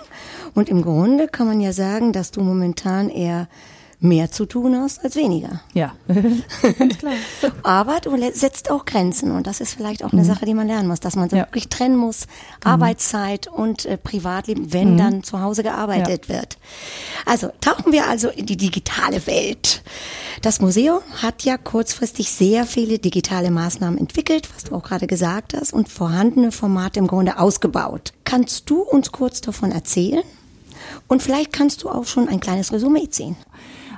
Und 0.54 0.70
im 0.70 0.80
Grunde 0.80 1.28
kann 1.28 1.46
man 1.46 1.60
ja 1.60 1.74
sagen, 1.74 2.14
dass 2.14 2.30
du 2.30 2.40
momentan 2.40 3.10
eher 3.10 3.48
mehr 4.02 4.30
zu 4.30 4.46
tun 4.46 4.76
hast 4.76 5.04
als 5.04 5.14
weniger. 5.14 5.60
Ja, 5.74 5.94
ganz 6.78 6.98
klar. 6.98 7.14
Aber 7.62 8.00
du 8.00 8.16
setzt 8.32 8.70
auch 8.70 8.84
Grenzen 8.84 9.30
und 9.30 9.46
das 9.46 9.60
ist 9.60 9.74
vielleicht 9.74 10.04
auch 10.04 10.12
eine 10.12 10.22
mhm. 10.22 10.26
Sache, 10.26 10.44
die 10.44 10.54
man 10.54 10.66
lernen 10.66 10.88
muss, 10.88 11.00
dass 11.00 11.14
man 11.14 11.30
so 11.30 11.36
ja. 11.36 11.44
wirklich 11.44 11.68
trennen 11.68 11.96
muss, 11.96 12.26
mhm. 12.26 12.70
Arbeitszeit 12.70 13.46
und 13.46 13.86
äh, 13.86 13.96
Privatleben, 13.96 14.72
wenn 14.72 14.94
mhm. 14.94 14.98
dann 14.98 15.22
zu 15.22 15.40
Hause 15.40 15.62
gearbeitet 15.62 16.26
ja. 16.26 16.34
wird. 16.34 16.58
Also 17.26 17.50
tauchen 17.60 17.92
wir 17.92 18.08
also 18.08 18.28
in 18.28 18.46
die 18.46 18.56
digitale 18.56 19.26
Welt. 19.26 19.82
Das 20.42 20.60
Museum 20.60 21.00
hat 21.22 21.44
ja 21.44 21.56
kurzfristig 21.56 22.32
sehr 22.32 22.66
viele 22.66 22.98
digitale 22.98 23.52
Maßnahmen 23.52 23.98
entwickelt, 23.98 24.48
was 24.54 24.64
du 24.64 24.74
auch 24.74 24.82
gerade 24.82 25.06
gesagt 25.06 25.54
hast, 25.54 25.72
und 25.72 25.88
vorhandene 25.88 26.50
Formate 26.50 26.98
im 26.98 27.06
Grunde 27.06 27.38
ausgebaut. 27.38 28.12
Kannst 28.24 28.68
du 28.68 28.82
uns 28.82 29.12
kurz 29.12 29.40
davon 29.40 29.70
erzählen? 29.70 30.22
Und 31.06 31.22
vielleicht 31.22 31.52
kannst 31.52 31.82
du 31.82 31.90
auch 31.90 32.06
schon 32.06 32.28
ein 32.28 32.40
kleines 32.40 32.72
Resümee 32.72 33.08
ziehen. 33.08 33.36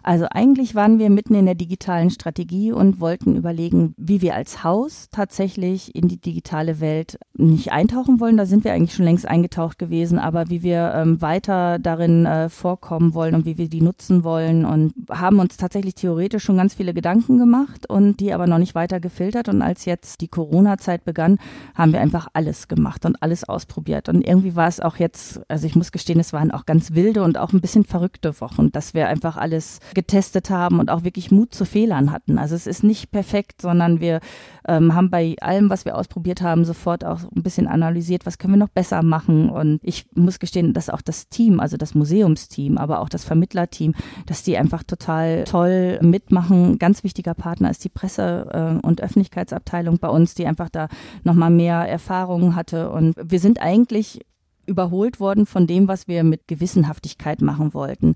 Also 0.05 0.27
eigentlich 0.31 0.75
waren 0.75 0.99
wir 0.99 1.09
mitten 1.09 1.35
in 1.35 1.47
der 1.47 1.55
digitalen 1.55 2.11
Strategie 2.11 2.73
und 2.73 3.01
wollten 3.01 3.37
überlegen, 3.37 3.95
wie 3.97 4.21
wir 4.21 4.35
als 4.35 4.63
Haus 4.63 5.09
tatsächlich 5.11 5.95
in 5.95 6.09
die 6.09 6.21
digitale 6.21 6.79
Welt 6.79 7.19
nicht 7.33 7.73
eintauchen 7.73 8.21
wollen. 8.21 8.37
Da 8.37 8.45
sind 8.45 8.65
wir 8.65 8.75
eigentlich 8.75 8.95
schon 8.95 9.07
längst 9.07 9.27
eingetaucht 9.27 9.79
gewesen, 9.79 10.19
aber 10.19 10.51
wie 10.51 10.63
wir 10.63 10.93
ähm, 10.95 11.23
weiter 11.23 11.79
darin 11.79 12.27
äh, 12.27 12.51
vorkommen 12.51 13.15
wollen 13.15 13.35
und 13.35 13.47
wie 13.47 13.57
wir 13.57 13.69
die 13.69 13.81
nutzen 13.81 14.25
wollen 14.25 14.67
und 14.67 14.93
haben 15.11 15.39
uns 15.39 15.57
tatsächlich 15.57 15.95
theoretisch 15.95 16.45
schon 16.45 16.59
ganz 16.59 16.75
viele 16.75 16.93
Gedanken 16.93 17.39
gemacht 17.39 17.89
und 17.89 18.21
die 18.21 18.35
aber 18.35 18.47
noch 18.47 18.59
nicht 18.59 18.75
weiter 18.75 19.01
gefiltert. 19.01 19.49
Und 19.49 19.63
als 19.63 19.87
jetzt 19.87 20.21
die 20.21 20.29
Corona-Zeit 20.29 21.07
begann, 21.07 21.39
haben 21.75 21.95
wir 21.95 22.01
einfach 22.01 22.29
alles 22.35 22.69
gemacht 22.69 23.07
und 23.07 23.23
alles 23.23 23.49
ausprobiert. 23.49 24.11
Und 24.11 24.21
irgendwie 24.21 24.55
war 24.55 24.69
es 24.69 24.81
auch 24.81 24.97
jetzt, 24.97 25.41
also 25.49 25.67
ich 25.67 25.77
muss 25.77 25.93
gestehen, 25.93 26.21
es 26.21 26.35
waren 26.35 26.51
auch 26.51 26.67
ganz 26.67 26.93
wilde 26.93 27.23
und 27.23 27.39
auch 27.39 27.55
ein 27.55 27.63
bisschen 27.63 27.85
verrückte 27.85 28.39
Wochen, 28.43 28.71
dass 28.71 28.93
wir 28.93 29.09
einfach 29.09 29.39
alles 29.39 29.81
getestet 29.95 30.51
haben 30.51 30.81
und 30.81 30.91
auch 30.91 31.05
wirklich 31.05 31.31
Mut 31.31 31.55
zu 31.55 31.65
Fehlern 31.65 32.13
hatten. 32.13 32.39
Also 32.39 32.55
es 32.55 32.67
ist 32.67 32.85
nicht 32.85 33.11
perfekt, 33.11 33.63
sondern 33.63 34.01
wir 34.01 34.21
ähm, 34.69 34.95
haben 34.95 35.11
bei 35.11 35.37
allem, 35.41 35.71
was 35.71 35.85
wir 35.85 35.97
ausprobiert 35.97 36.43
haben, 36.43 36.65
sofort 36.65 37.05
auch 37.05 37.21
ein 37.35 37.43
bisschen 37.43 37.67
analysiert, 37.67 38.27
was 38.27 38.39
können 38.39 38.55
wir 38.55 38.59
noch 38.59 38.69
besser 38.69 39.03
machen. 39.03 39.49
Und 39.49 39.81
ich 39.83 40.07
muss 40.15 40.39
gestehen, 40.39 40.73
dass 40.73 40.91
auch 40.91 41.03
das 41.03 41.29
Team, 41.29 41.61
also 41.61 41.77
das 41.77 41.95
Museumsteam, 41.95 42.77
aber 42.77 43.01
auch 43.01 43.09
das 43.09 43.25
Vermittlerteam, 43.25 43.95
dass 44.27 44.43
die 44.43 44.59
einfach 44.59 44.83
total 44.83 45.45
toll 45.45 45.99
mitmachen. 46.03 46.79
Ganz 46.79 47.05
wichtiger 47.05 47.35
Partner 47.35 47.71
ist 47.71 47.85
die 47.85 47.89
Presse- 47.89 48.81
äh, 48.83 48.87
und 48.87 49.01
Öffentlichkeitsabteilung 49.01 49.99
bei 49.99 50.09
uns, 50.09 50.35
die 50.35 50.47
einfach 50.47 50.69
da 50.69 50.89
nochmal 51.23 51.51
mehr 51.51 51.77
Erfahrungen 51.89 52.57
hatte. 52.57 52.91
Und 52.91 53.15
wir 53.23 53.39
sind 53.39 53.61
eigentlich 53.61 54.21
überholt 54.67 55.21
worden 55.21 55.47
von 55.47 55.67
dem, 55.67 55.89
was 55.89 56.09
wir 56.09 56.25
mit 56.25 56.49
Gewissenhaftigkeit 56.49 57.43
machen 57.43 57.75
wollten 57.75 58.15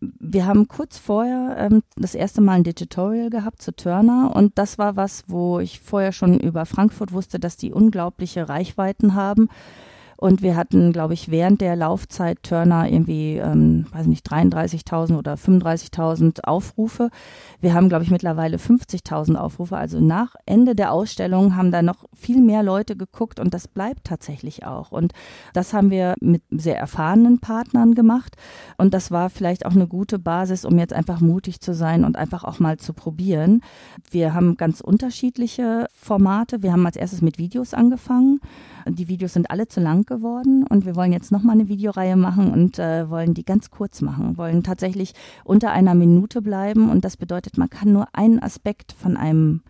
wir 0.00 0.46
haben 0.46 0.68
kurz 0.68 0.98
vorher 0.98 1.56
ähm, 1.58 1.82
das 1.96 2.14
erste 2.14 2.40
Mal 2.40 2.54
ein 2.54 2.64
Digitorial 2.64 3.30
gehabt 3.30 3.62
zu 3.62 3.74
Turner 3.74 4.34
und 4.34 4.58
das 4.58 4.78
war 4.78 4.96
was, 4.96 5.24
wo 5.28 5.60
ich 5.60 5.80
vorher 5.80 6.12
schon 6.12 6.38
über 6.40 6.66
Frankfurt 6.66 7.12
wusste, 7.12 7.38
dass 7.38 7.56
die 7.56 7.72
unglaubliche 7.72 8.48
Reichweiten 8.48 9.14
haben. 9.14 9.48
Und 10.16 10.42
wir 10.42 10.56
hatten, 10.56 10.92
glaube 10.92 11.14
ich, 11.14 11.30
während 11.30 11.60
der 11.60 11.76
Laufzeit 11.76 12.42
Turner 12.42 12.90
irgendwie, 12.90 13.36
ähm, 13.36 13.86
weiß 13.92 14.06
nicht, 14.06 14.26
33.000 14.30 15.16
oder 15.16 15.34
35.000 15.34 16.44
Aufrufe. 16.44 17.10
Wir 17.60 17.74
haben, 17.74 17.88
glaube 17.88 18.04
ich, 18.04 18.10
mittlerweile 18.10 18.56
50.000 18.56 19.36
Aufrufe. 19.36 19.76
Also 19.76 20.00
nach 20.00 20.34
Ende 20.46 20.74
der 20.74 20.92
Ausstellung 20.92 21.56
haben 21.56 21.70
da 21.70 21.82
noch 21.82 22.04
viel 22.14 22.40
mehr 22.40 22.62
Leute 22.62 22.96
geguckt 22.96 23.40
und 23.40 23.52
das 23.52 23.68
bleibt 23.68 24.04
tatsächlich 24.04 24.64
auch. 24.64 24.90
Und 24.90 25.12
das 25.52 25.74
haben 25.74 25.90
wir 25.90 26.14
mit 26.20 26.42
sehr 26.50 26.78
erfahrenen 26.78 27.38
Partnern 27.40 27.94
gemacht. 27.94 28.36
Und 28.78 28.94
das 28.94 29.10
war 29.10 29.28
vielleicht 29.28 29.66
auch 29.66 29.74
eine 29.74 29.86
gute 29.86 30.18
Basis, 30.18 30.64
um 30.64 30.78
jetzt 30.78 30.94
einfach 30.94 31.20
mutig 31.20 31.60
zu 31.60 31.74
sein 31.74 32.04
und 32.04 32.16
einfach 32.16 32.44
auch 32.44 32.58
mal 32.58 32.78
zu 32.78 32.94
probieren. 32.94 33.60
Wir 34.10 34.32
haben 34.32 34.56
ganz 34.56 34.80
unterschiedliche 34.80 35.86
Formate. 35.92 36.62
Wir 36.62 36.72
haben 36.72 36.86
als 36.86 36.96
erstes 36.96 37.20
mit 37.20 37.38
Videos 37.38 37.74
angefangen 37.74 38.40
die 38.88 39.08
Videos 39.08 39.32
sind 39.32 39.50
alle 39.50 39.68
zu 39.68 39.80
lang 39.80 40.04
geworden 40.04 40.64
und 40.66 40.86
wir 40.86 40.96
wollen 40.96 41.12
jetzt 41.12 41.32
nochmal 41.32 41.54
eine 41.54 41.68
Videoreihe 41.68 42.16
machen 42.16 42.52
und 42.52 42.78
äh, 42.78 43.08
wollen 43.10 43.34
die 43.34 43.44
ganz 43.44 43.70
kurz 43.70 44.00
machen, 44.00 44.36
wollen 44.36 44.62
tatsächlich 44.62 45.12
unter 45.44 45.72
einer 45.72 45.94
Minute 45.94 46.42
bleiben 46.42 46.90
und 46.90 47.04
das 47.04 47.16
bedeutet, 47.16 47.58
man 47.58 47.70
kann 47.70 47.92
nur 47.92 48.08
einen 48.12 48.42
Aspekt 48.42 48.92
von 48.92 49.16
einem 49.16 49.62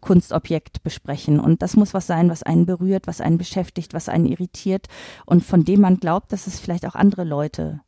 Kunstobjekt 0.00 0.82
besprechen. 0.82 1.38
Und 1.38 1.62
das 1.62 1.76
muss 1.76 1.94
was 1.94 2.06
sein, 2.06 2.28
was 2.28 2.42
einen 2.42 2.66
berührt, 2.66 3.06
was 3.06 3.20
einen 3.20 3.38
beschäftigt, 3.38 3.94
was 3.94 4.08
einen 4.08 4.26
irritiert 4.26 4.88
und 5.24 5.44
von 5.44 5.64
dem 5.64 5.80
man 5.80 5.96
glaubt, 5.98 6.32
dass 6.32 6.46
es 6.46 6.60
vielleicht 6.60 6.84
auch 6.86 6.96
andere 6.96 7.24
Leute 7.24 7.80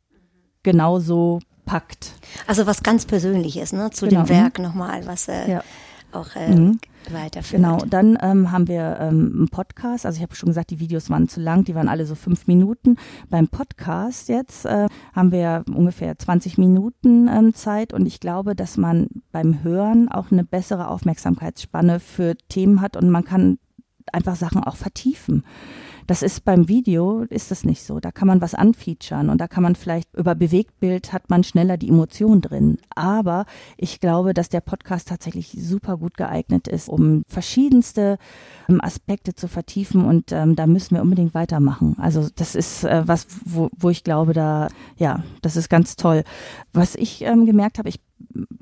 genauso 0.63 1.41
packt. 1.65 2.13
Also 2.47 2.65
was 2.65 2.83
ganz 2.83 3.05
Persönliches, 3.05 3.73
ne? 3.73 3.91
Zu 3.91 4.07
genau. 4.07 4.23
dem 4.23 4.29
Werk 4.29 4.59
nochmal, 4.59 5.05
was 5.05 5.27
äh, 5.27 5.51
ja. 5.51 5.63
auch 6.11 6.35
äh, 6.35 6.55
mhm 6.55 6.79
weiterführt. 7.13 7.61
Genau, 7.61 7.77
dann 7.77 8.17
ähm, 8.21 8.51
haben 8.51 8.67
wir 8.67 8.97
ähm, 8.99 9.33
einen 9.35 9.47
Podcast. 9.49 10.05
Also 10.05 10.17
ich 10.17 10.23
habe 10.23 10.35
schon 10.35 10.47
gesagt, 10.47 10.69
die 10.71 10.79
Videos 10.79 11.09
waren 11.09 11.27
zu 11.27 11.39
lang, 11.39 11.63
die 11.63 11.75
waren 11.75 11.89
alle 11.89 12.05
so 12.05 12.15
fünf 12.15 12.47
Minuten. 12.47 12.97
Beim 13.29 13.47
Podcast 13.47 14.29
jetzt 14.29 14.65
äh, 14.65 14.87
haben 15.13 15.31
wir 15.31 15.63
ungefähr 15.73 16.17
20 16.17 16.57
Minuten 16.57 17.27
ähm, 17.27 17.53
Zeit 17.53 17.93
und 17.93 18.05
ich 18.05 18.19
glaube, 18.19 18.55
dass 18.55 18.77
man 18.77 19.07
beim 19.31 19.63
Hören 19.63 20.09
auch 20.09 20.31
eine 20.31 20.43
bessere 20.43 20.89
Aufmerksamkeitsspanne 20.89 21.99
für 21.99 22.35
Themen 22.49 22.81
hat 22.81 22.97
und 22.97 23.09
man 23.09 23.23
kann 23.23 23.57
einfach 24.11 24.35
Sachen 24.35 24.63
auch 24.63 24.75
vertiefen. 24.75 25.43
Das 26.07 26.21
ist 26.21 26.45
beim 26.45 26.67
Video 26.67 27.21
ist 27.29 27.51
das 27.51 27.63
nicht 27.63 27.83
so. 27.83 27.99
Da 27.99 28.11
kann 28.11 28.27
man 28.27 28.41
was 28.41 28.53
anfeaturen 28.53 29.29
und 29.29 29.39
da 29.39 29.47
kann 29.47 29.63
man 29.63 29.75
vielleicht 29.75 30.13
über 30.15 30.35
Bewegtbild 30.35 31.13
hat 31.13 31.29
man 31.29 31.43
schneller 31.43 31.77
die 31.77 31.89
Emotion 31.89 32.41
drin. 32.41 32.77
Aber 32.95 33.45
ich 33.77 33.99
glaube, 33.99 34.33
dass 34.33 34.49
der 34.49 34.61
Podcast 34.61 35.07
tatsächlich 35.07 35.55
super 35.57 35.97
gut 35.97 36.17
geeignet 36.17 36.67
ist, 36.67 36.89
um 36.89 37.23
verschiedenste 37.27 38.17
ähm, 38.69 38.81
Aspekte 38.81 39.33
zu 39.33 39.47
vertiefen 39.47 40.05
und 40.05 40.31
ähm, 40.31 40.55
da 40.55 40.67
müssen 40.67 40.95
wir 40.95 41.01
unbedingt 41.01 41.33
weitermachen. 41.33 41.95
Also 41.99 42.27
das 42.35 42.55
ist 42.55 42.83
äh, 42.83 43.07
was, 43.07 43.27
wo, 43.43 43.69
wo 43.75 43.89
ich 43.89 44.03
glaube, 44.03 44.33
da 44.33 44.67
ja, 44.97 45.23
das 45.41 45.55
ist 45.55 45.69
ganz 45.69 45.95
toll. 45.95 46.23
Was 46.73 46.95
ich 46.95 47.21
ähm, 47.23 47.45
gemerkt 47.45 47.79
habe, 47.79 47.89
ich 47.89 47.99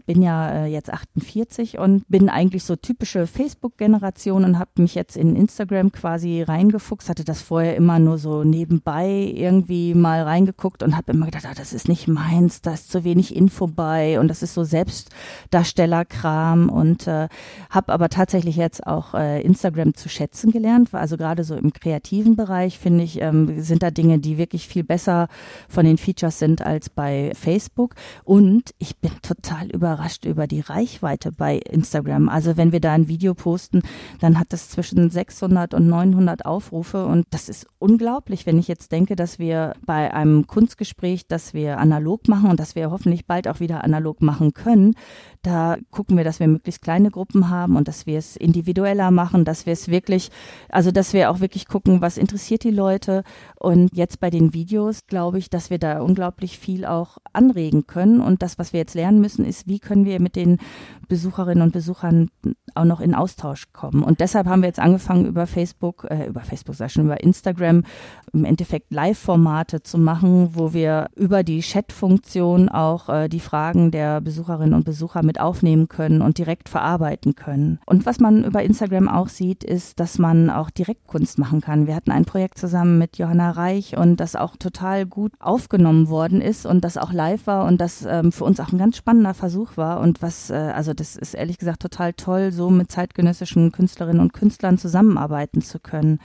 bin 0.05 0.21
ja 0.21 0.65
äh, 0.65 0.67
jetzt 0.67 0.91
48 0.91 1.79
und 1.79 2.03
bin 2.09 2.29
eigentlich 2.29 2.63
so 2.63 2.75
typische 2.75 3.25
Facebook-Generation 3.25 4.43
und 4.43 4.59
habe 4.59 4.81
mich 4.81 4.95
jetzt 4.95 5.15
in 5.15 5.35
Instagram 5.35 5.91
quasi 5.91 6.41
reingefuchst, 6.41 7.09
hatte 7.09 7.23
das 7.23 7.41
vorher 7.41 7.75
immer 7.75 7.99
nur 7.99 8.17
so 8.17 8.43
nebenbei 8.43 9.31
irgendwie 9.33 9.93
mal 9.93 10.23
reingeguckt 10.23 10.83
und 10.83 10.97
habe 10.97 11.13
immer 11.13 11.27
gedacht, 11.27 11.45
ah, 11.49 11.53
das 11.55 11.73
ist 11.73 11.87
nicht 11.87 12.07
meins, 12.07 12.61
da 12.61 12.73
ist 12.73 12.91
zu 12.91 13.03
wenig 13.03 13.35
Info 13.35 13.67
bei 13.67 14.19
und 14.19 14.27
das 14.27 14.43
ist 14.43 14.53
so 14.53 14.63
Selbstdarstellerkram 14.63 16.69
und 16.69 17.07
äh, 17.07 17.29
habe 17.69 17.93
aber 17.93 18.09
tatsächlich 18.09 18.57
jetzt 18.57 18.85
auch 18.85 19.13
äh, 19.13 19.41
Instagram 19.41 19.95
zu 19.95 20.09
schätzen 20.09 20.51
gelernt, 20.51 20.93
also 20.93 21.17
gerade 21.17 21.43
so 21.43 21.55
im 21.55 21.71
kreativen 21.71 22.35
Bereich 22.35 22.77
finde 22.77 23.05
ich, 23.05 23.21
ähm, 23.21 23.61
sind 23.61 23.83
da 23.83 23.91
Dinge, 23.91 24.19
die 24.19 24.37
wirklich 24.37 24.67
viel 24.67 24.83
besser 24.83 25.27
von 25.69 25.85
den 25.85 25.97
Features 25.97 26.39
sind 26.39 26.61
als 26.61 26.89
bei 26.89 27.31
Facebook 27.35 27.95
und 28.25 28.73
ich 28.79 28.97
bin 28.97 29.11
total 29.21 29.42
über 29.71 29.93
überrascht 29.93 30.25
über 30.25 30.47
die 30.47 30.61
Reichweite 30.61 31.31
bei 31.31 31.57
Instagram. 31.57 32.29
Also 32.29 32.57
wenn 32.57 32.71
wir 32.71 32.79
da 32.79 32.93
ein 32.93 33.07
Video 33.07 33.33
posten, 33.33 33.81
dann 34.19 34.39
hat 34.39 34.51
das 34.51 34.69
zwischen 34.69 35.09
600 35.09 35.73
und 35.73 35.87
900 35.87 36.45
Aufrufe 36.45 37.05
und 37.05 37.25
das 37.31 37.49
ist 37.49 37.67
unglaublich, 37.79 38.45
wenn 38.45 38.57
ich 38.57 38.67
jetzt 38.67 38.91
denke, 38.91 39.15
dass 39.15 39.39
wir 39.39 39.73
bei 39.85 40.13
einem 40.13 40.47
Kunstgespräch, 40.47 41.27
das 41.27 41.53
wir 41.53 41.77
analog 41.77 42.27
machen 42.27 42.49
und 42.49 42.59
das 42.59 42.75
wir 42.75 42.91
hoffentlich 42.91 43.25
bald 43.25 43.47
auch 43.47 43.59
wieder 43.59 43.83
analog 43.83 44.21
machen 44.21 44.53
können, 44.53 44.95
da 45.43 45.77
gucken 45.91 46.15
wir, 46.15 46.23
dass 46.23 46.39
wir 46.39 46.47
möglichst 46.47 46.81
kleine 46.81 47.11
Gruppen 47.11 47.49
haben 47.49 47.75
und 47.75 47.89
dass 47.89 48.05
wir 48.05 48.17
es 48.17 48.37
individueller 48.37 49.11
machen, 49.11 49.43
dass 49.43 49.65
wir 49.65 49.73
es 49.73 49.89
wirklich, 49.89 50.31
also 50.69 50.91
dass 50.91 51.11
wir 51.11 51.29
auch 51.29 51.41
wirklich 51.41 51.67
gucken, 51.67 51.99
was 51.99 52.17
interessiert 52.17 52.63
die 52.63 52.71
Leute. 52.71 53.23
Und 53.59 53.89
jetzt 53.93 54.21
bei 54.21 54.29
den 54.29 54.53
Videos 54.53 55.05
glaube 55.07 55.39
ich, 55.39 55.49
dass 55.49 55.69
wir 55.69 55.79
da 55.79 55.99
unglaublich 56.01 56.57
viel 56.57 56.85
auch 56.85 57.17
anregen 57.33 57.87
können. 57.87 58.21
Und 58.21 58.41
das, 58.41 58.57
was 58.57 58.71
wir 58.71 58.79
jetzt 58.79 58.95
lernen 58.95 59.19
müssen, 59.19 59.32
ist, 59.39 59.67
wie 59.67 59.79
können 59.79 60.05
wir 60.05 60.21
mit 60.21 60.35
den 60.35 60.57
Besucherinnen 61.07 61.61
und 61.61 61.73
Besuchern 61.73 62.29
auch 62.75 62.85
noch 62.85 62.99
in 62.99 63.13
Austausch 63.13 63.71
kommen. 63.71 64.03
Und 64.03 64.19
deshalb 64.19 64.47
haben 64.47 64.61
wir 64.61 64.67
jetzt 64.67 64.79
angefangen, 64.79 65.25
über 65.25 65.45
Facebook, 65.45 66.07
äh, 66.09 66.27
über 66.27 66.41
Facebook, 66.41 66.75
sag 66.75 66.87
ich 66.87 66.93
schon, 66.93 67.05
über 67.05 67.21
Instagram 67.21 67.83
im 68.31 68.45
Endeffekt 68.45 68.91
Live-Formate 68.91 69.83
zu 69.83 69.97
machen, 69.97 70.49
wo 70.53 70.73
wir 70.73 71.09
über 71.15 71.43
die 71.43 71.59
Chat-Funktion 71.59 72.69
auch 72.69 73.09
äh, 73.09 73.29
die 73.29 73.39
Fragen 73.39 73.91
der 73.91 74.21
Besucherinnen 74.21 74.73
und 74.73 74.85
Besucher 74.85 75.23
mit 75.23 75.39
aufnehmen 75.39 75.87
können 75.87 76.21
und 76.21 76.37
direkt 76.37 76.69
verarbeiten 76.69 77.35
können. 77.35 77.79
Und 77.85 78.05
was 78.05 78.19
man 78.19 78.43
über 78.43 78.63
Instagram 78.63 79.07
auch 79.07 79.27
sieht, 79.27 79.63
ist, 79.63 79.99
dass 79.99 80.17
man 80.17 80.49
auch 80.49 80.69
direkt 80.71 81.05
Kunst 81.07 81.37
machen 81.37 81.61
kann. 81.61 81.85
Wir 81.85 81.95
hatten 81.95 82.11
ein 82.11 82.25
Projekt 82.25 82.57
zusammen 82.57 82.97
mit 82.97 83.17
Johanna 83.17 83.51
Reich 83.51 83.97
und 83.97 84.17
das 84.17 84.35
auch 84.35 84.55
total 84.55 85.05
gut 85.05 85.33
aufgenommen 85.39 86.09
worden 86.09 86.41
ist 86.41 86.65
und 86.65 86.83
das 86.83 86.97
auch 86.97 87.13
live 87.13 87.45
war 87.45 87.65
und 87.65 87.79
das 87.79 88.05
ähm, 88.05 88.31
für 88.31 88.45
uns 88.45 88.59
auch 88.59 88.71
ein 88.71 88.77
ganz 88.77 88.97
spannender 89.23 89.33
Versuch 89.33 89.77
war 89.77 89.99
und 90.01 90.21
was, 90.21 90.49
äh, 90.49 90.53
also 90.53 90.93
das 90.93 91.15
ist 91.15 91.33
ehrlich 91.33 91.57
gesagt 91.57 91.81
total 91.81 92.13
toll, 92.13 92.51
so 92.51 92.69
mit 92.69 92.91
zeitgenössischen 92.91 93.71
Künstlerinnen 93.71 94.21
und 94.21 94.33
Künstlern 94.33 94.77
zusammenarbeiten 94.77 95.61
zu 95.61 95.79
können. 95.79 96.19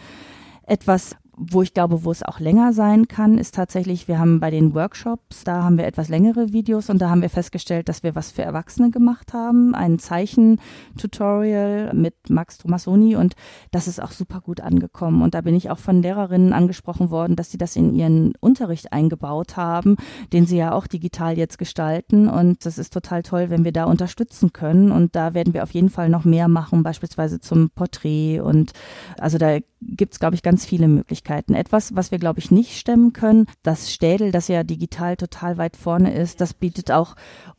Etwas, 0.66 1.16
wo 1.38 1.62
ich 1.62 1.72
glaube, 1.72 2.04
wo 2.04 2.10
es 2.10 2.22
auch 2.22 2.40
länger 2.40 2.72
sein 2.72 3.08
kann, 3.08 3.38
ist 3.38 3.54
tatsächlich, 3.54 4.08
wir 4.08 4.18
haben 4.18 4.40
bei 4.40 4.50
den 4.50 4.74
Workshops, 4.74 5.44
da 5.44 5.62
haben 5.62 5.78
wir 5.78 5.86
etwas 5.86 6.08
längere 6.08 6.52
Videos 6.52 6.90
und 6.90 6.98
da 6.98 7.10
haben 7.10 7.22
wir 7.22 7.30
festgestellt, 7.30 7.88
dass 7.88 8.02
wir 8.02 8.14
was 8.14 8.32
für 8.32 8.42
Erwachsene 8.42 8.90
gemacht 8.90 9.32
haben, 9.32 9.74
ein 9.74 9.98
Zeichentutorial 9.98 11.94
mit 11.94 12.14
Max 12.28 12.58
Tomasoni 12.58 13.16
und 13.16 13.34
das 13.70 13.88
ist 13.88 14.02
auch 14.02 14.10
super 14.10 14.40
gut 14.40 14.60
angekommen. 14.60 15.22
Und 15.22 15.34
da 15.34 15.40
bin 15.40 15.54
ich 15.54 15.70
auch 15.70 15.78
von 15.78 16.02
Lehrerinnen 16.02 16.52
angesprochen 16.52 17.10
worden, 17.10 17.36
dass 17.36 17.50
sie 17.50 17.58
das 17.58 17.76
in 17.76 17.94
ihren 17.94 18.32
Unterricht 18.40 18.92
eingebaut 18.92 19.56
haben, 19.56 19.96
den 20.32 20.46
sie 20.46 20.56
ja 20.56 20.72
auch 20.72 20.86
digital 20.86 21.38
jetzt 21.38 21.58
gestalten. 21.58 22.28
Und 22.28 22.66
das 22.66 22.78
ist 22.78 22.92
total 22.92 23.22
toll, 23.22 23.50
wenn 23.50 23.64
wir 23.64 23.72
da 23.72 23.84
unterstützen 23.84 24.52
können. 24.52 24.90
Und 24.90 25.14
da 25.14 25.34
werden 25.34 25.54
wir 25.54 25.62
auf 25.62 25.70
jeden 25.70 25.90
Fall 25.90 26.08
noch 26.08 26.24
mehr 26.24 26.48
machen, 26.48 26.82
beispielsweise 26.82 27.40
zum 27.40 27.70
Porträt. 27.70 28.40
Und 28.40 28.72
also 29.18 29.38
da 29.38 29.58
gibt 29.80 30.14
es, 30.14 30.20
glaube 30.20 30.34
ich, 30.34 30.42
ganz 30.42 30.64
viele 30.64 30.88
Möglichkeiten. 30.88 31.54
Etwas, 31.54 31.94
was 31.94 32.10
wir, 32.10 32.18
glaube 32.18 32.40
ich, 32.40 32.50
nicht 32.50 32.78
stemmen 32.78 33.12
können, 33.12 33.46
das 33.62 33.92
Städel, 33.92 34.32
das 34.32 34.48
ja 34.48 34.64
digital 34.64 35.16
total 35.16 35.58
weit 35.58 35.76
vorne 35.76 36.14
ist, 36.14 36.40
das 36.40 36.54
bietet 36.54 36.90
auch 36.90 37.14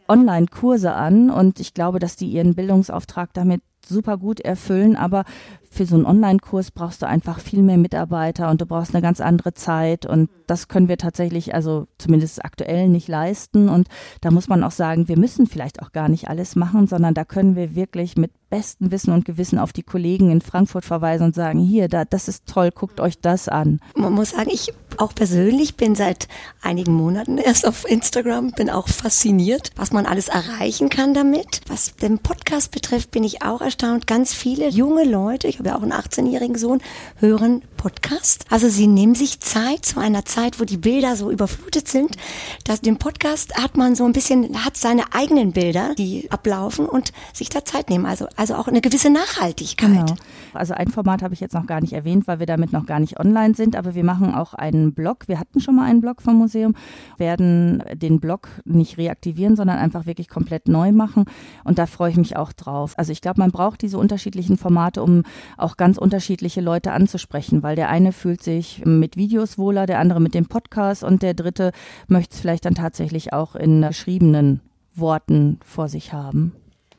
Online-Kurse 0.07 0.93
an 0.93 1.29
und 1.29 1.59
ich 1.59 1.73
glaube, 1.73 1.99
dass 1.99 2.15
die 2.15 2.27
ihren 2.27 2.55
Bildungsauftrag 2.55 3.33
damit 3.33 3.61
super 3.85 4.17
gut 4.17 4.39
erfüllen, 4.39 4.95
aber 4.95 5.23
für 5.71 5.85
so 5.85 5.95
einen 5.95 6.05
Online-Kurs 6.05 6.71
brauchst 6.71 7.01
du 7.01 7.07
einfach 7.07 7.39
viel 7.39 7.61
mehr 7.61 7.77
Mitarbeiter 7.77 8.49
und 8.49 8.59
du 8.59 8.65
brauchst 8.65 8.93
eine 8.93 9.01
ganz 9.01 9.21
andere 9.21 9.53
Zeit 9.53 10.05
und 10.05 10.29
das 10.47 10.67
können 10.67 10.87
wir 10.87 10.97
tatsächlich, 10.97 11.53
also 11.53 11.87
zumindest 11.99 12.43
aktuell 12.43 12.89
nicht 12.89 13.07
leisten 13.07 13.69
und 13.69 13.87
da 14.21 14.31
muss 14.31 14.47
man 14.47 14.63
auch 14.63 14.71
sagen, 14.71 15.07
wir 15.07 15.17
müssen 15.17 15.45
vielleicht 15.45 15.81
auch 15.81 15.91
gar 15.91 16.09
nicht 16.09 16.27
alles 16.27 16.55
machen, 16.55 16.87
sondern 16.87 17.13
da 17.13 17.23
können 17.23 17.55
wir 17.55 17.75
wirklich 17.75 18.17
mit 18.17 18.31
bestem 18.49 18.91
Wissen 18.91 19.13
und 19.13 19.25
Gewissen 19.25 19.59
auf 19.59 19.71
die 19.71 19.83
Kollegen 19.83 20.31
in 20.31 20.41
Frankfurt 20.41 20.85
verweisen 20.85 21.25
und 21.25 21.35
sagen, 21.35 21.59
hier, 21.59 21.87
da, 21.87 22.03
das 22.03 22.27
ist 22.27 22.47
toll, 22.47 22.71
guckt 22.71 22.99
euch 22.99 23.19
das 23.19 23.47
an. 23.47 23.79
Man 23.95 24.13
muss 24.13 24.31
sagen, 24.31 24.49
ich 24.51 24.73
auch 24.99 25.15
persönlich 25.15 25.75
bin 25.75 25.95
seit 25.95 26.27
einigen 26.61 26.93
Monaten 26.93 27.37
erst 27.37 27.65
auf 27.65 27.89
Instagram, 27.89 28.51
bin 28.51 28.69
auch 28.69 28.87
fasziniert, 28.87 29.71
was 29.75 29.91
man 29.91 30.05
alles 30.05 30.27
erreichen 30.27 30.89
kann 30.89 31.13
damit. 31.13 31.61
Was 31.67 31.95
den 31.95 32.19
Podcast 32.19 32.71
betrifft, 32.71 33.11
bin 33.11 33.23
ich 33.23 33.41
auch 33.41 33.61
erstaunt. 33.61 34.07
Ganz 34.07 34.33
viele 34.33 34.69
junge 34.69 35.05
Leute, 35.05 35.47
ich 35.47 35.59
habe 35.59 35.69
ja 35.69 35.77
auch 35.77 35.83
einen 35.83 35.93
18-jährigen 35.93 36.57
Sohn, 36.57 36.81
hören 37.17 37.63
Podcast. 37.77 38.45
Also 38.49 38.67
sie 38.67 38.87
nehmen 38.87 39.15
sich 39.15 39.39
Zeit 39.39 39.85
zu 39.85 39.99
einer 39.99 40.25
Zeit, 40.25 40.59
wo 40.59 40.65
die 40.65 40.77
Bilder 40.77 41.15
so 41.15 41.31
überflutet 41.31 41.87
sind. 41.87 42.17
dass 42.65 42.81
den 42.81 42.97
Podcast 42.97 43.55
hat 43.55 43.77
man 43.77 43.95
so 43.95 44.05
ein 44.05 44.13
bisschen, 44.13 44.65
hat 44.65 44.75
seine 44.75 45.13
eigenen 45.13 45.53
Bilder, 45.53 45.95
die 45.97 46.29
ablaufen 46.29 46.85
und 46.85 47.13
sich 47.33 47.49
da 47.49 47.63
Zeit 47.63 47.89
nehmen. 47.89 48.05
Also, 48.05 48.27
also 48.35 48.55
auch 48.55 48.67
eine 48.67 48.81
gewisse 48.81 49.09
Nachhaltigkeit. 49.09 49.89
Genau. 49.89 50.15
Also 50.53 50.73
ein 50.73 50.89
Format 50.89 51.21
habe 51.21 51.33
ich 51.33 51.39
jetzt 51.39 51.53
noch 51.53 51.67
gar 51.67 51.79
nicht 51.81 51.93
erwähnt, 51.93 52.27
weil 52.27 52.39
wir 52.39 52.45
damit 52.45 52.73
noch 52.73 52.85
gar 52.85 52.99
nicht 52.99 53.19
online 53.19 53.55
sind, 53.55 53.75
aber 53.75 53.95
wir 53.95 54.03
machen 54.03 54.33
auch 54.33 54.53
einen 54.53 54.88
Blog. 54.93 55.27
Wir 55.27 55.39
hatten 55.39 55.59
schon 55.59 55.75
mal 55.75 55.85
einen 55.85 56.01
Blog 56.01 56.21
vom 56.21 56.35
Museum, 56.35 56.75
werden 57.17 57.83
den 57.93 58.19
Blog 58.19 58.49
nicht 58.65 58.97
reaktivieren, 58.97 59.55
sondern 59.55 59.77
einfach 59.77 60.05
wirklich 60.05 60.29
komplett 60.29 60.67
neu 60.67 60.91
machen. 60.91 61.25
Und 61.63 61.79
da 61.79 61.85
freue 61.85 62.11
ich 62.11 62.17
mich 62.17 62.37
auch 62.37 62.53
drauf. 62.53 62.93
Also 62.97 63.11
ich 63.11 63.21
glaube, 63.21 63.39
man 63.39 63.51
braucht 63.51 63.81
diese 63.81 63.97
unterschiedlichen 63.97 64.57
Formate, 64.57 65.03
um 65.03 65.23
auch 65.57 65.77
ganz 65.77 65.97
unterschiedliche 65.97 66.61
Leute 66.61 66.91
anzusprechen, 66.91 67.63
weil 67.63 67.75
der 67.75 67.89
eine 67.89 68.11
fühlt 68.11 68.43
sich 68.43 68.83
mit 68.85 69.17
Videos 69.17 69.57
wohler, 69.57 69.85
der 69.85 69.99
andere 69.99 70.19
mit 70.19 70.33
dem 70.33 70.47
Podcast 70.47 71.03
und 71.03 71.21
der 71.21 71.33
dritte 71.33 71.71
möchte 72.07 72.35
es 72.35 72.41
vielleicht 72.41 72.65
dann 72.65 72.75
tatsächlich 72.75 73.33
auch 73.33 73.55
in 73.55 73.81
geschriebenen 73.81 74.61
Worten 74.95 75.59
vor 75.63 75.89
sich 75.89 76.13
haben. 76.13 76.53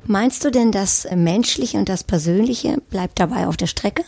Meinst 0.06 0.44
du 0.44 0.50
denn, 0.50 0.72
das 0.72 1.06
Menschliche 1.14 1.78
und 1.78 1.88
das 1.88 2.04
Persönliche 2.04 2.80
bleibt 2.88 3.20
dabei 3.20 3.46
auf 3.46 3.56
der 3.56 3.66
Strecke? 3.66 4.04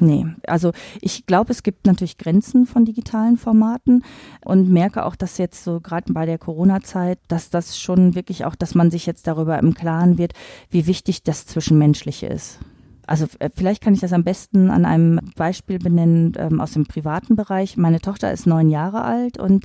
Nee, 0.00 0.26
also 0.46 0.72
ich 1.00 1.26
glaube, 1.26 1.52
es 1.52 1.62
gibt 1.62 1.86
natürlich 1.86 2.18
Grenzen 2.18 2.66
von 2.66 2.84
digitalen 2.84 3.36
Formaten 3.36 4.04
und 4.44 4.70
merke 4.70 5.04
auch, 5.04 5.16
dass 5.16 5.38
jetzt 5.38 5.64
so 5.64 5.80
gerade 5.80 6.12
bei 6.12 6.24
der 6.24 6.38
Corona-Zeit, 6.38 7.18
dass 7.28 7.50
das 7.50 7.78
schon 7.78 8.14
wirklich 8.14 8.44
auch, 8.44 8.54
dass 8.54 8.74
man 8.74 8.90
sich 8.90 9.06
jetzt 9.06 9.26
darüber 9.26 9.58
im 9.58 9.74
Klaren 9.74 10.18
wird, 10.18 10.34
wie 10.70 10.86
wichtig 10.86 11.22
das 11.22 11.46
Zwischenmenschliche 11.46 12.26
ist. 12.26 12.60
Also 13.06 13.26
äh, 13.38 13.50
vielleicht 13.54 13.82
kann 13.82 13.94
ich 13.94 14.00
das 14.00 14.12
am 14.12 14.22
besten 14.22 14.70
an 14.70 14.84
einem 14.84 15.20
Beispiel 15.34 15.78
benennen 15.78 16.34
ähm, 16.36 16.60
aus 16.60 16.72
dem 16.72 16.86
privaten 16.86 17.36
Bereich. 17.36 17.76
Meine 17.76 18.00
Tochter 18.00 18.32
ist 18.32 18.46
neun 18.46 18.68
Jahre 18.68 19.02
alt 19.02 19.38
und 19.38 19.64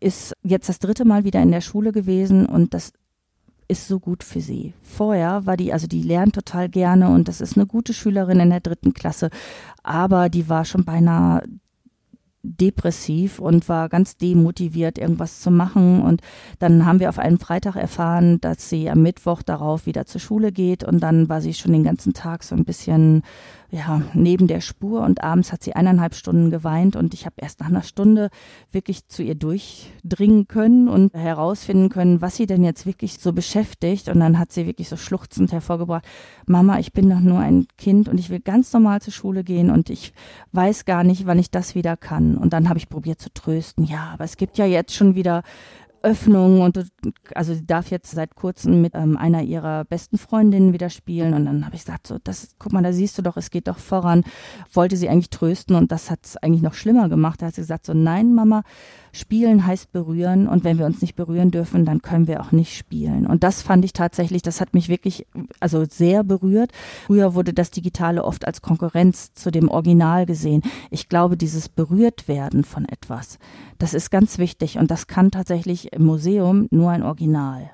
ist 0.00 0.34
jetzt 0.42 0.68
das 0.68 0.80
dritte 0.80 1.04
Mal 1.04 1.24
wieder 1.24 1.40
in 1.40 1.52
der 1.52 1.60
Schule 1.60 1.92
gewesen 1.92 2.46
und 2.46 2.74
das 2.74 2.92
ist 3.68 3.88
so 3.88 4.00
gut 4.00 4.22
für 4.24 4.40
sie. 4.40 4.74
Vorher 4.82 5.46
war 5.46 5.56
die, 5.56 5.72
also 5.72 5.86
die 5.86 6.02
lernt 6.02 6.34
total 6.34 6.68
gerne 6.68 7.08
und 7.08 7.28
das 7.28 7.40
ist 7.40 7.56
eine 7.56 7.66
gute 7.66 7.94
Schülerin 7.94 8.40
in 8.40 8.50
der 8.50 8.60
dritten 8.60 8.94
Klasse, 8.94 9.30
aber 9.82 10.28
die 10.28 10.48
war 10.48 10.64
schon 10.64 10.84
beinahe 10.84 11.42
depressiv 12.44 13.38
und 13.38 13.68
war 13.68 13.88
ganz 13.88 14.16
demotiviert, 14.16 14.98
irgendwas 14.98 15.40
zu 15.40 15.50
machen. 15.50 16.02
Und 16.02 16.20
dann 16.58 16.84
haben 16.84 17.00
wir 17.00 17.08
auf 17.08 17.18
einen 17.18 17.38
Freitag 17.38 17.76
erfahren, 17.76 18.40
dass 18.40 18.68
sie 18.68 18.90
am 18.90 19.02
Mittwoch 19.02 19.42
darauf 19.42 19.86
wieder 19.86 20.06
zur 20.06 20.20
Schule 20.20 20.52
geht. 20.52 20.84
Und 20.84 21.00
dann 21.00 21.28
war 21.28 21.40
sie 21.40 21.54
schon 21.54 21.72
den 21.72 21.84
ganzen 21.84 22.12
Tag 22.12 22.44
so 22.44 22.54
ein 22.54 22.64
bisschen 22.64 23.22
ja, 23.74 24.02
neben 24.14 24.46
der 24.46 24.60
Spur 24.60 25.02
und 25.02 25.24
abends 25.24 25.52
hat 25.52 25.64
sie 25.64 25.74
eineinhalb 25.74 26.14
Stunden 26.14 26.50
geweint 26.50 26.94
und 26.94 27.12
ich 27.12 27.26
habe 27.26 27.34
erst 27.38 27.58
nach 27.58 27.66
einer 27.66 27.82
Stunde 27.82 28.30
wirklich 28.70 29.08
zu 29.08 29.24
ihr 29.24 29.34
durchdringen 29.34 30.46
können 30.46 30.88
und 30.88 31.12
herausfinden 31.12 31.88
können, 31.88 32.20
was 32.20 32.36
sie 32.36 32.46
denn 32.46 32.62
jetzt 32.62 32.86
wirklich 32.86 33.18
so 33.18 33.32
beschäftigt 33.32 34.08
und 34.08 34.20
dann 34.20 34.38
hat 34.38 34.52
sie 34.52 34.66
wirklich 34.66 34.88
so 34.88 34.96
schluchzend 34.96 35.50
hervorgebracht, 35.50 36.04
Mama, 36.46 36.78
ich 36.78 36.92
bin 36.92 37.10
doch 37.10 37.18
nur 37.18 37.40
ein 37.40 37.66
Kind 37.76 38.08
und 38.08 38.20
ich 38.20 38.30
will 38.30 38.38
ganz 38.38 38.72
normal 38.72 39.02
zur 39.02 39.12
Schule 39.12 39.42
gehen 39.42 39.70
und 39.70 39.90
ich 39.90 40.12
weiß 40.52 40.84
gar 40.84 41.02
nicht, 41.02 41.26
wann 41.26 41.40
ich 41.40 41.50
das 41.50 41.74
wieder 41.74 41.96
kann. 41.96 42.36
Und 42.36 42.52
dann 42.52 42.68
habe 42.68 42.78
ich 42.78 42.88
probiert 42.88 43.20
zu 43.20 43.32
trösten, 43.32 43.84
ja, 43.84 44.10
aber 44.12 44.22
es 44.22 44.36
gibt 44.36 44.56
ja 44.56 44.66
jetzt 44.66 44.94
schon 44.94 45.16
wieder 45.16 45.42
Öffnung 46.04 46.60
und 46.60 46.78
also 47.34 47.54
sie 47.54 47.66
darf 47.66 47.90
jetzt 47.90 48.10
seit 48.10 48.34
kurzem 48.34 48.82
mit 48.82 48.94
ähm, 48.94 49.16
einer 49.16 49.42
ihrer 49.42 49.84
besten 49.84 50.18
Freundinnen 50.18 50.72
wieder 50.72 50.90
spielen 50.90 51.34
und 51.34 51.46
dann 51.46 51.64
habe 51.64 51.74
ich 51.74 51.82
gesagt 51.82 52.06
so 52.06 52.18
das 52.22 52.54
guck 52.58 52.72
mal 52.72 52.82
da 52.82 52.92
siehst 52.92 53.16
du 53.18 53.22
doch 53.22 53.36
es 53.36 53.50
geht 53.50 53.68
doch 53.68 53.78
voran. 53.78 54.22
Wollte 54.72 54.96
sie 54.96 55.08
eigentlich 55.08 55.30
trösten 55.30 55.74
und 55.74 55.90
das 55.90 56.10
hat 56.10 56.20
es 56.22 56.36
eigentlich 56.36 56.62
noch 56.62 56.74
schlimmer 56.74 57.08
gemacht. 57.08 57.42
Da 57.42 57.46
hat 57.46 57.54
sie 57.54 57.62
gesagt 57.62 57.86
so 57.86 57.94
nein 57.94 58.34
Mama 58.34 58.62
Spielen 59.14 59.64
heißt 59.64 59.92
berühren 59.92 60.48
und 60.48 60.64
wenn 60.64 60.76
wir 60.76 60.86
uns 60.86 61.00
nicht 61.00 61.14
berühren 61.14 61.52
dürfen, 61.52 61.84
dann 61.84 62.02
können 62.02 62.26
wir 62.26 62.40
auch 62.40 62.50
nicht 62.50 62.76
spielen. 62.76 63.26
Und 63.28 63.44
das 63.44 63.62
fand 63.62 63.84
ich 63.84 63.92
tatsächlich, 63.92 64.42
das 64.42 64.60
hat 64.60 64.74
mich 64.74 64.88
wirklich 64.88 65.24
also 65.60 65.84
sehr 65.84 66.24
berührt. 66.24 66.72
Früher 67.06 67.34
wurde 67.34 67.52
das 67.52 67.70
Digitale 67.70 68.24
oft 68.24 68.44
als 68.44 68.60
Konkurrenz 68.60 69.32
zu 69.32 69.52
dem 69.52 69.68
Original 69.68 70.26
gesehen. 70.26 70.62
Ich 70.90 71.08
glaube, 71.08 71.36
dieses 71.36 71.68
berührt 71.68 72.26
werden 72.26 72.64
von 72.64 72.86
etwas, 72.86 73.38
das 73.78 73.94
ist 73.94 74.10
ganz 74.10 74.38
wichtig 74.38 74.78
und 74.78 74.90
das 74.90 75.06
kann 75.06 75.30
tatsächlich 75.30 75.92
im 75.92 76.04
Museum 76.04 76.66
nur 76.72 76.90
ein 76.90 77.04
Original. 77.04 77.70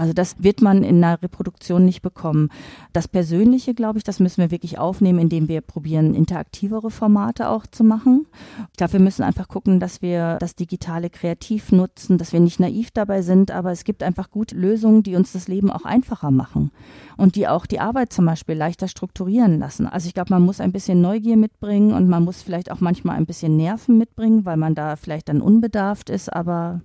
Also 0.00 0.14
das 0.14 0.36
wird 0.42 0.62
man 0.62 0.82
in 0.82 1.04
einer 1.04 1.22
Reproduktion 1.22 1.84
nicht 1.84 2.00
bekommen. 2.00 2.48
Das 2.94 3.06
Persönliche, 3.06 3.74
glaube 3.74 3.98
ich, 3.98 4.04
das 4.04 4.18
müssen 4.18 4.40
wir 4.40 4.50
wirklich 4.50 4.78
aufnehmen, 4.78 5.18
indem 5.18 5.46
wir 5.46 5.60
probieren, 5.60 6.14
interaktivere 6.14 6.90
Formate 6.90 7.50
auch 7.50 7.66
zu 7.66 7.84
machen. 7.84 8.26
Ich 8.70 8.78
glaube, 8.78 8.94
wir 8.94 9.00
müssen 9.00 9.22
einfach 9.22 9.46
gucken, 9.46 9.78
dass 9.78 10.00
wir 10.00 10.38
das 10.40 10.54
Digitale 10.54 11.10
kreativ 11.10 11.70
nutzen, 11.70 12.16
dass 12.16 12.32
wir 12.32 12.40
nicht 12.40 12.60
naiv 12.60 12.90
dabei 12.92 13.20
sind, 13.20 13.50
aber 13.50 13.72
es 13.72 13.84
gibt 13.84 14.02
einfach 14.02 14.30
gute 14.30 14.56
Lösungen, 14.56 15.02
die 15.02 15.16
uns 15.16 15.32
das 15.32 15.48
Leben 15.48 15.70
auch 15.70 15.84
einfacher 15.84 16.30
machen 16.30 16.70
und 17.18 17.36
die 17.36 17.46
auch 17.46 17.66
die 17.66 17.80
Arbeit 17.80 18.10
zum 18.10 18.24
Beispiel 18.24 18.54
leichter 18.54 18.88
strukturieren 18.88 19.58
lassen. 19.58 19.86
Also 19.86 20.06
ich 20.06 20.14
glaube, 20.14 20.32
man 20.32 20.42
muss 20.42 20.62
ein 20.62 20.72
bisschen 20.72 21.02
Neugier 21.02 21.36
mitbringen 21.36 21.92
und 21.92 22.08
man 22.08 22.24
muss 22.24 22.40
vielleicht 22.40 22.72
auch 22.72 22.80
manchmal 22.80 23.18
ein 23.18 23.26
bisschen 23.26 23.58
Nerven 23.58 23.98
mitbringen, 23.98 24.46
weil 24.46 24.56
man 24.56 24.74
da 24.74 24.96
vielleicht 24.96 25.28
dann 25.28 25.42
unbedarft 25.42 26.08
ist, 26.08 26.32
aber 26.32 26.80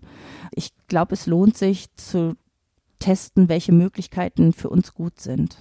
ich 0.51 0.73
glaube, 0.89 1.13
es 1.13 1.27
lohnt 1.27 1.55
sich 1.55 1.87
zu 1.95 2.35
testen, 3.05 3.49
welche 3.49 3.71
Möglichkeiten 3.71 4.51
für 4.51 4.69
uns 4.69 4.93
gut 4.93 5.19
sind. 5.19 5.57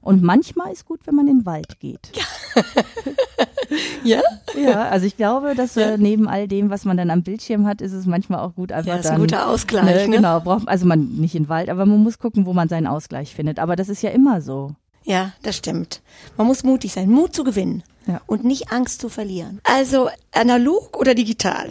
Und 0.00 0.22
manchmal 0.22 0.72
ist 0.72 0.84
gut, 0.84 1.00
wenn 1.06 1.14
man 1.14 1.28
in 1.28 1.38
den 1.38 1.46
Wald 1.46 1.78
geht. 1.78 2.10
ja? 4.04 4.20
Ja, 4.54 4.88
also 4.88 5.06
ich 5.06 5.16
glaube, 5.16 5.54
dass 5.54 5.76
ja. 5.76 5.96
neben 5.96 6.28
all 6.28 6.46
dem, 6.46 6.68
was 6.68 6.84
man 6.84 6.96
dann 6.96 7.10
am 7.10 7.22
Bildschirm 7.22 7.66
hat, 7.66 7.80
ist 7.80 7.92
es 7.92 8.04
manchmal 8.04 8.40
auch 8.40 8.54
gut, 8.54 8.70
einfach 8.70 8.88
ja, 8.88 8.96
ist 8.96 9.06
dann. 9.06 9.14
ein 9.14 9.20
guter 9.20 9.48
Ausgleich. 9.48 9.84
Ne, 9.84 10.08
ne? 10.08 10.16
Genau, 10.16 10.40
braucht, 10.40 10.68
also 10.68 10.84
man 10.84 11.14
nicht 11.16 11.34
in 11.34 11.44
den 11.44 11.48
Wald, 11.48 11.70
aber 11.70 11.86
man 11.86 12.02
muss 12.02 12.18
gucken, 12.18 12.44
wo 12.44 12.52
man 12.52 12.68
seinen 12.68 12.86
Ausgleich 12.86 13.34
findet. 13.34 13.58
Aber 13.58 13.76
das 13.76 13.88
ist 13.88 14.02
ja 14.02 14.10
immer 14.10 14.42
so. 14.42 14.72
Ja, 15.04 15.32
das 15.42 15.56
stimmt. 15.56 16.02
Man 16.36 16.48
muss 16.48 16.64
mutig 16.64 16.92
sein, 16.92 17.08
Mut 17.08 17.34
zu 17.34 17.44
gewinnen 17.44 17.82
ja. 18.06 18.20
und 18.26 18.44
nicht 18.44 18.72
Angst 18.72 19.00
zu 19.00 19.08
verlieren. 19.08 19.60
Also 19.64 20.10
analog 20.32 20.98
oder 20.98 21.14
digital? 21.14 21.70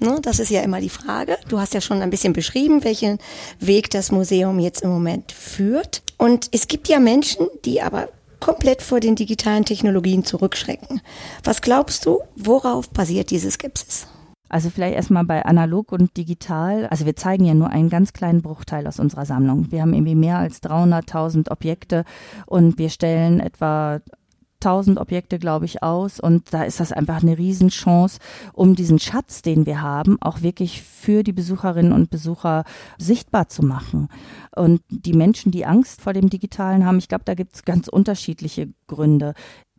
Ne, 0.00 0.18
das 0.22 0.38
ist 0.38 0.50
ja 0.50 0.62
immer 0.62 0.80
die 0.80 0.88
Frage. 0.88 1.36
Du 1.48 1.58
hast 1.58 1.74
ja 1.74 1.82
schon 1.82 2.00
ein 2.00 2.08
bisschen 2.08 2.32
beschrieben, 2.32 2.84
welchen 2.84 3.18
Weg 3.58 3.90
das 3.90 4.10
Museum 4.10 4.58
jetzt 4.58 4.82
im 4.82 4.90
Moment 4.90 5.30
führt. 5.30 6.02
Und 6.16 6.48
es 6.52 6.68
gibt 6.68 6.88
ja 6.88 6.98
Menschen, 6.98 7.46
die 7.66 7.82
aber 7.82 8.08
komplett 8.40 8.80
vor 8.80 9.00
den 9.00 9.14
digitalen 9.14 9.66
Technologien 9.66 10.24
zurückschrecken. 10.24 11.02
Was 11.44 11.60
glaubst 11.60 12.06
du, 12.06 12.20
worauf 12.34 12.88
basiert 12.88 13.30
diese 13.30 13.50
Skepsis? 13.50 14.06
Also 14.48 14.68
vielleicht 14.68 14.96
erstmal 14.96 15.24
bei 15.24 15.44
analog 15.44 15.92
und 15.92 16.16
digital. 16.16 16.86
Also 16.86 17.06
wir 17.06 17.14
zeigen 17.14 17.44
ja 17.44 17.54
nur 17.54 17.68
einen 17.68 17.88
ganz 17.88 18.12
kleinen 18.12 18.42
Bruchteil 18.42 18.86
aus 18.86 18.98
unserer 18.98 19.24
Sammlung. 19.24 19.70
Wir 19.70 19.82
haben 19.82 19.94
irgendwie 19.94 20.16
mehr 20.16 20.38
als 20.38 20.62
300.000 20.62 21.50
Objekte 21.50 22.04
und 22.46 22.76
wir 22.76 22.88
stellen 22.88 23.38
etwa 23.38 24.00
1000 24.64 24.98
Objekte, 24.98 25.38
glaube 25.38 25.64
ich, 25.64 25.82
aus. 25.82 26.20
Und 26.20 26.52
da 26.52 26.62
ist 26.62 26.80
das 26.80 26.92
einfach 26.92 27.22
eine 27.22 27.38
Riesenchance, 27.38 28.18
um 28.52 28.74
diesen 28.74 28.98
Schatz, 28.98 29.42
den 29.42 29.66
wir 29.66 29.82
haben, 29.82 30.18
auch 30.20 30.42
wirklich 30.42 30.82
für 30.82 31.22
die 31.22 31.32
Besucherinnen 31.32 31.92
und 31.92 32.10
Besucher 32.10 32.64
sichtbar 32.98 33.48
zu 33.48 33.64
machen. 33.64 34.08
Und 34.54 34.82
die 34.88 35.14
Menschen, 35.14 35.52
die 35.52 35.66
Angst 35.66 36.00
vor 36.00 36.12
dem 36.12 36.28
Digitalen 36.28 36.84
haben, 36.84 36.98
ich 36.98 37.08
glaube, 37.08 37.24
da 37.24 37.34
gibt 37.34 37.54
es 37.54 37.64
ganz 37.64 37.88
unterschiedliche 37.88 38.68
Gründe. 38.86 39.34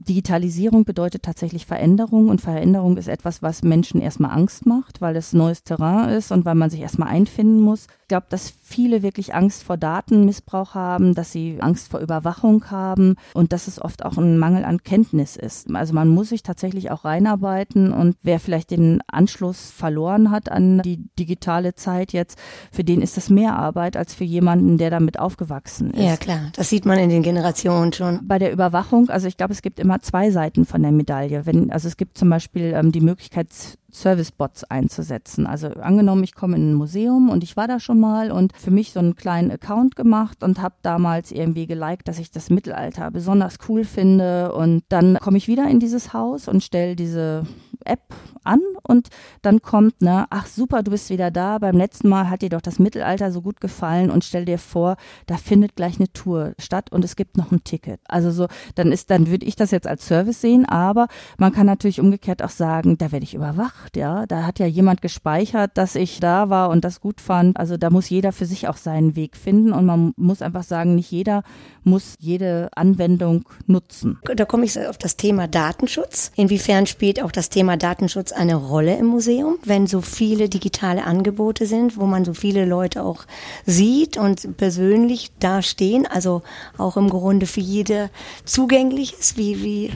Digitalisierung 0.08 0.84
bedeutet 0.86 1.24
tatsächlich 1.24 1.66
Veränderung 1.66 2.30
und 2.30 2.42
Veränderung 2.42 2.98
ist 2.98 3.08
etwas, 3.08 3.42
was 3.42 3.64
Menschen 3.64 4.02
erstmal 4.02 4.32
Angst 4.32 4.66
macht, 4.66 5.02
weil 5.02 5.16
es 5.16 5.34
neues 5.34 5.64
Terrain 5.64 6.10
ist 6.10 6.32
und 6.32 6.46
weil 6.46 6.56
man 6.56 6.70
sich 6.70 6.82
erstmal 6.82 7.10
einfinden 7.10 7.60
muss. 7.60 7.88
Ich 8.02 8.08
glaube, 8.08 8.26
dass 8.30 8.54
viele 8.62 9.04
wirklich 9.04 9.34
Angst 9.34 9.64
vor 9.64 9.78
Datenmissbrauch 9.78 10.76
haben, 10.76 11.14
dass 11.14 11.32
sie 11.32 11.58
Angst 11.62 11.90
vor 11.90 12.00
Überwachung 12.00 12.70
haben 12.72 13.16
und 13.34 13.54
dass 13.54 13.68
es 13.68 13.82
oft 13.82 14.04
auch 14.04 14.18
ein 14.18 14.38
Mangel 14.38 14.66
an 14.66 14.84
Kenntnis 14.84 15.36
ist. 15.36 15.74
Also 15.74 15.94
man 15.94 16.10
muss 16.10 16.30
sich 16.30 16.44
tatsächlich 16.44 16.92
auch 16.92 17.06
reinarbeiten 17.06 17.94
und 17.94 18.18
wer 18.22 18.40
vielleicht 18.40 18.72
den 18.72 19.02
Anschluss 19.08 19.72
verloren 19.72 20.32
hat 20.32 20.52
an 20.52 20.82
die 20.82 21.10
digitale 21.18 21.76
Zeit 21.76 22.12
jetzt, 22.12 22.38
für 22.72 22.84
den 22.84 23.02
ist 23.02 23.18
das 23.18 23.30
mehr 23.30 23.56
Arbeit 23.56 23.96
als 23.96 24.14
für 24.14 24.24
jemanden, 24.24 24.78
der 24.78 24.90
damit 24.90 25.20
aufgewachsen 25.20 25.92
ist. 25.92 26.04
Ja, 26.04 26.18
klar. 26.18 26.52
Das 26.56 26.70
sieht 26.70 26.86
man 26.86 26.98
in 26.98 27.10
den 27.10 27.24
Generationen 27.24 27.94
schon. 27.94 28.20
Bei 28.24 28.40
der 28.40 28.52
Überwachung, 28.52 29.10
also 29.10 29.28
ich 29.28 29.38
glaube, 29.38 29.54
es 29.54 29.62
gibt 29.62 29.80
immer 29.80 29.91
immer 29.92 30.02
zwei 30.02 30.32
Seiten 30.32 30.66
von 30.66 30.82
der 30.82 30.94
Medaille. 30.94 31.46
Wenn, 31.46 31.70
also 31.70 31.90
es 31.90 31.98
gibt 31.98 32.18
zum 32.18 32.30
Beispiel 32.30 32.74
ähm, 32.74 32.94
die 32.94 33.02
Möglichkeit, 33.02 33.50
Servicebots 33.92 34.64
einzusetzen. 34.64 35.46
Also 35.46 35.68
angenommen, 35.68 36.24
ich 36.24 36.34
komme 36.34 36.56
in 36.56 36.72
ein 36.72 36.74
Museum 36.76 37.30
und 37.30 37.44
ich 37.44 37.58
war 37.58 37.68
da 37.68 37.78
schon 37.82 38.00
mal 38.00 38.32
und 38.32 38.54
für 38.56 38.72
mich 38.72 38.94
so 38.94 39.00
einen 39.00 39.18
kleinen 39.18 39.52
Account 39.52 39.98
gemacht 39.98 40.44
und 40.44 40.62
habe 40.62 40.76
damals 40.82 41.34
irgendwie 41.34 41.68
geliked, 41.68 42.08
dass 42.08 42.18
ich 42.18 42.32
das 42.32 42.50
Mittelalter 42.50 43.12
besonders 43.12 43.58
cool 43.68 43.84
finde 43.84 44.54
und 44.54 44.84
dann 44.88 45.18
komme 45.20 45.38
ich 45.38 45.50
wieder 45.50 45.68
in 45.70 45.82
dieses 45.82 46.14
Haus 46.14 46.48
und 46.48 46.64
stelle 46.64 46.96
diese 46.96 47.44
App 47.86 48.02
an 48.44 48.62
und 48.84 49.10
dann 49.42 49.62
kommt, 49.62 50.02
ne, 50.02 50.26
ach 50.30 50.48
super, 50.48 50.84
du 50.84 50.92
bist 50.92 51.10
wieder 51.10 51.32
da. 51.32 51.60
Beim 51.60 51.78
letzten 51.78 52.10
Mal 52.10 52.30
hat 52.30 52.42
dir 52.42 52.50
doch 52.50 52.62
das 52.62 52.80
Mittelalter 52.80 53.32
so 53.32 53.42
gut 53.42 53.62
gefallen 53.62 54.10
und 54.10 54.24
stell 54.24 54.46
dir 54.46 54.58
vor, 54.58 54.98
da 55.28 55.38
findet 55.38 55.76
gleich 55.76 55.98
eine 55.98 56.12
Tour 56.12 56.54
statt 56.58 56.92
und 56.92 57.06
es 57.06 57.16
gibt 57.16 57.38
noch 57.38 57.52
ein 57.52 57.64
Ticket. 57.64 58.00
Also 58.08 58.32
so, 58.32 58.48
dann 58.76 58.92
ist, 58.92 59.12
dann 59.12 59.28
würde 59.28 59.46
ich 59.46 59.56
das 59.56 59.72
jetzt 59.72 59.88
als 59.88 60.08
Service 60.08 60.42
sehen, 60.42 60.66
aber 60.66 61.08
man 61.38 61.52
kann 61.52 61.66
natürlich 61.66 62.00
umgekehrt 62.00 62.44
auch 62.44 62.50
sagen, 62.50 62.98
da 62.98 63.12
werde 63.12 63.24
ich 63.24 63.36
überwacht, 63.36 63.96
ja. 63.98 64.26
Da 64.26 64.44
hat 64.44 64.60
ja 64.60 64.66
jemand 64.66 65.02
gespeichert, 65.02 65.78
dass 65.78 65.96
ich 65.96 66.20
da 66.20 66.50
war 66.50 66.70
und 66.70 66.84
das 66.84 67.00
gut 67.02 67.22
fand. 67.22 67.58
Also 67.58 67.78
da 67.78 67.90
muss 67.90 68.10
jeder 68.10 68.32
für 68.32 68.46
sich 68.46 68.68
auch 68.68 68.78
seinen 68.78 69.16
Weg 69.16 69.38
finden 69.38 69.74
und 69.74 69.86
man 69.86 70.14
muss 70.18 70.42
einfach 70.42 70.64
sagen, 70.64 70.96
nicht 70.96 71.12
jeder 71.12 71.44
muss 71.84 72.16
jede 72.20 72.70
Anwendung 72.76 73.48
nutzen. 73.68 74.20
Da 74.36 74.46
komme 74.46 74.66
ich 74.66 74.80
auf 74.80 74.98
das 74.98 75.18
Thema 75.18 75.48
Datenschutz. 75.48 76.32
Inwiefern 76.36 76.86
spielt 76.86 77.22
auch 77.22 77.32
das 77.32 77.50
Thema 77.50 77.71
Datenschutz 77.78 78.32
eine 78.32 78.56
Rolle 78.56 78.98
im 78.98 79.08
Museum, 79.08 79.58
wenn 79.64 79.88
so 79.88 80.02
viele 80.02 80.50
digitale 80.50 81.04
Angebote 81.04 81.66
sind, 81.66 81.98
wo 81.98 82.06
man 82.06 82.26
so 82.26 82.34
viele 82.34 82.66
Leute 82.66 83.04
auch 83.04 83.26
sieht 83.66 84.18
und 84.18 84.58
persönlich 84.58 85.32
dastehen, 85.40 86.06
also 86.06 86.42
auch 86.78 86.98
im 86.98 87.10
Grunde 87.10 87.46
für 87.46 87.62
jede 87.62 88.10
zugänglich 88.46 89.14
ist? 89.20 89.38
Wie, 89.38 89.64
wie 89.64 89.92